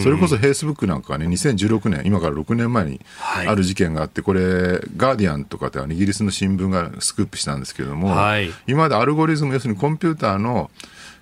[0.03, 3.01] それこそフェイスブックなんかはね、2016年、今から6年前に
[3.47, 10.71] ある事件があって、これ、ガーディアンとかってイギリスの新聞がスクープしたんですけれども、はい、今までアルゴリズム、要するにコンピューターの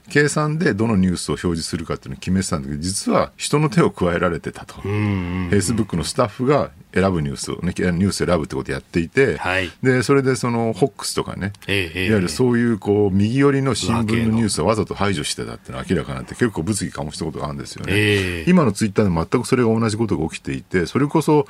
[0.09, 4.74] 計算でどのニュースを表示するかっていうのを決めてたんだけど、実は人の手を加えられてたと。
[4.82, 17.92] フェイスブックのスタッフが選ぶニュースを、ね、ニュースを選ぶってことをやっていて、はい、で、それでそのホックスとかね、ええ、いわゆるそういうこう、右寄りの新聞のニュースをわざと排除してたっていうのは明らかになって結構物議かもしたことがあるんですよね。
[17.94, 21.46] え、今のツイッターで全くそれが同じことが起きていて、それこそ、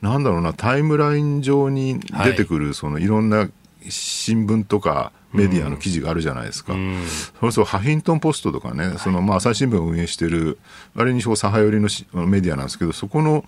[0.00, 3.50] なんだろうな、タイムライン上に出てくる、そのいろんな
[3.88, 10.58] 新聞とか、メディアの記事があるじゃないですか、うん、それこそハフィントン・ポストとかね、そのまあ朝日新聞を運営している、
[10.96, 13.44] あれに左派寄りのメディアなんですけど、そこの,、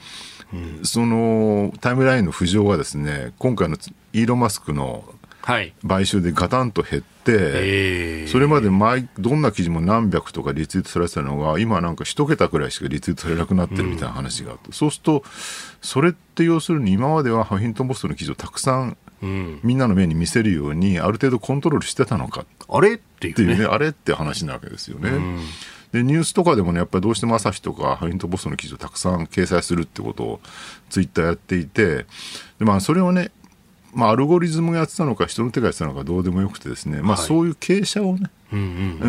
[0.83, 3.77] そのタイムラインの浮上はですね、今回の
[4.13, 5.05] イーロン・マスクの
[5.43, 5.73] 買
[6.05, 15.25] 収でガタンと減って、それまで毎どんな記事も何百とかリツイートされてたのが、今なんか一桁くらいしかリツイートされなくなってるみたいな話があって、うん、そうすると、
[15.81, 22.47] それって要するに今まではハフィントン・ポストの記事をたくさんうん、みんなの目に見せるようにある程度コントロールしてたのか。
[22.69, 22.95] あれ？
[22.95, 23.89] っていうね、ね、あれ？
[23.89, 25.11] って話なわけですよね。
[25.11, 25.39] うん。
[25.93, 30.41] でニュースとかでもねやっぱりどうしても朝日とかハリントポストの記事をたくさん掲載するってことを
[30.89, 32.07] ツイッターやっていてで、
[32.61, 33.33] まあ、それをね
[33.93, 38.57] まあ、アルゴリズムがやってたのか人の手がやってたのかどうでもよくてですね、まあ、そういう傾斜をね、うんう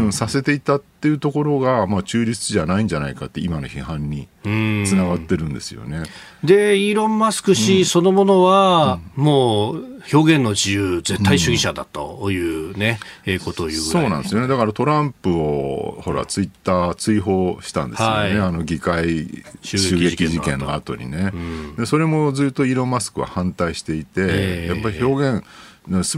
[0.08, 6.04] ん、させていたっていうところが、まあ、中立じゃないんじゃないかって今の批判につながってるんですよね。
[6.44, 14.48] で、イーロン・マスク氏そのものは、もう表現の自由絶対主義者だというね、え、うん、ことを言うそうなんですよね。
[14.48, 18.16] だからトランプを、ほら、ツイッター追放したんですよね。
[18.16, 21.86] はい、あの、議会襲撃事件の後にね、うん、で。
[21.86, 25.50] それもずっとイーロン・マスクは反対していて、えー、やっぱり表現、す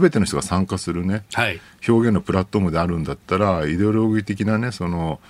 [0.00, 5.20] べての人が参加するね、はい、表現のプラットフォームであるんだったら、イデオロギー的なね、その、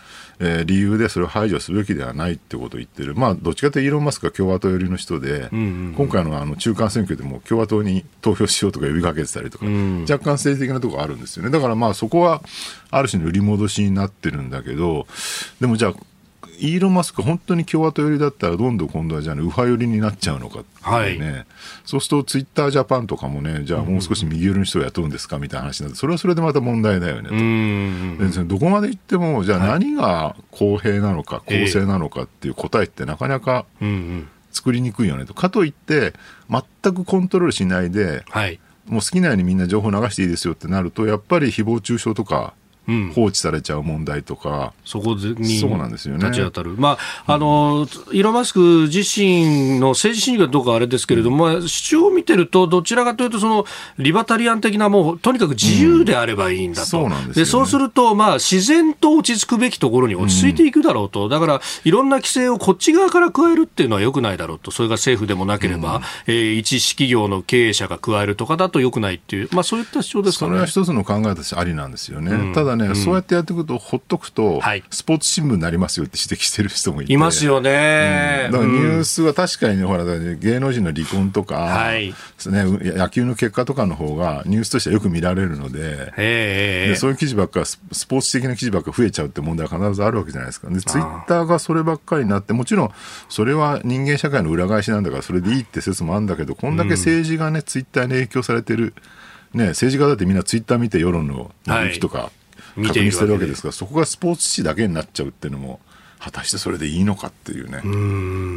[0.41, 11.51] えー、理由でそれを排除すべきではないってことを言ってる、まあ、どっちかというとイーロン・マスクは共和党寄りの人で、うんうん、今回のあの中間選挙でも共和党に投票しようとか呼びかけてたりとか、うん、若干政治的なところあるんですよね。
[11.51, 12.43] だからまあそこは
[12.91, 15.07] ある種の売り戻しになってるんだけど、
[15.61, 15.95] でもじゃあ、
[16.59, 21.19] イーロン・マスク本当に共和党寄りだったらどんどん今度はじゃあ、ね、右派寄りになっちゃうのかね、はい、
[21.85, 33.67] そうするとツイッタージャパンとかもねじゃあもう少し右寄りの人を雇うんですかみたいな話になってそれはそれでまた問題だよねと、うんどこまで行ってもじゃあ何が公平なのか、公正なのかっていう答えってなかなか
[34.51, 35.35] 作りにくいよねと。
[35.35, 36.15] かといって
[36.51, 42.55] 全くコントロールしないで、はい、もう好きなようにみんな情報流していいですよってなるとやっぱり誹謗中傷とか
[43.15, 53.65] 放置されちゃう問題とか、そこに立ち当たる、まああのイーロン・マスク自身の政治信条かどうかあれですけれども、うん、主張を見てると、どちらかというと、その
[53.99, 70.51] リバタリアン的な、もうとにかく自由であればいいんだと、そうなんです、ね、そうすると、まあ、自然と落ち着くべきところに落ち着いていくだろうと、だからいろんな規制をこっち側から加えるっていうのはよくないだろうと、それが政府でもなければ、うん、えー、一企業の経営者が加えるとかだとよくないっていう、まあ、そういった主張ですかね。
[70.51, 72.33] それは一つの考えとしてありなんですよね。
[72.33, 74.61] うん、ただね、そうやってやってくと、ほっとくと、
[74.91, 77.13] スポーツ新聞になりますよって指摘してる人もいて。
[77.13, 78.45] いますよね。
[78.47, 82.15] うん、だからニュースは確かに、ほら、芸能人の離婚とか、はい、ね、
[82.45, 90.69] 野球の結果とかの方がニュースとしてはよく見られるので、でそういう記事ばっかスポーツ的な記事ばっか増えちゃうって問題は必ずあるわけじゃないですか。
[90.69, 92.91] で、ツイッターがそればっかりになって、もちろん、
[93.29, 98.95] それは人間社会の裏返しなんだから、それでいいって説もあるんだけど、こんだけ政治がね、ツイッターに影響されてる、
[99.53, 102.44] ね、政治家だってみんなツイッター見て世論の動きとか、はい
[102.77, 105.81] 確認してるわけですからそこがスポーツ紙だけになっちゃうっていうのも
[106.25, 107.83] 果たしてそれでいいのかっていうね。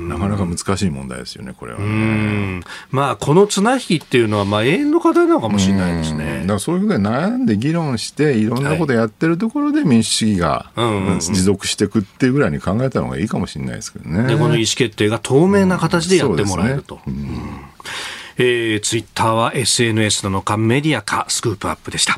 [0.07, 2.61] なかなか難しい問題ですよねこれはね。
[2.91, 6.41] まあこの綱引きっていうのはまあ永遠の課題なのかもしれないですね。
[6.41, 10.71] だからそういうふうに悩んで議論していろんなことやってるところで民主主義が
[11.19, 14.23] 持続していくっていうぐらいに考えた方がいいかもしれないですけどね。
[14.27, 17.01] でこの意思決定が透明な形でやってもらえると、
[18.37, 22.17] えー、ツイッターは SNS なのかメディアかスクープアップでした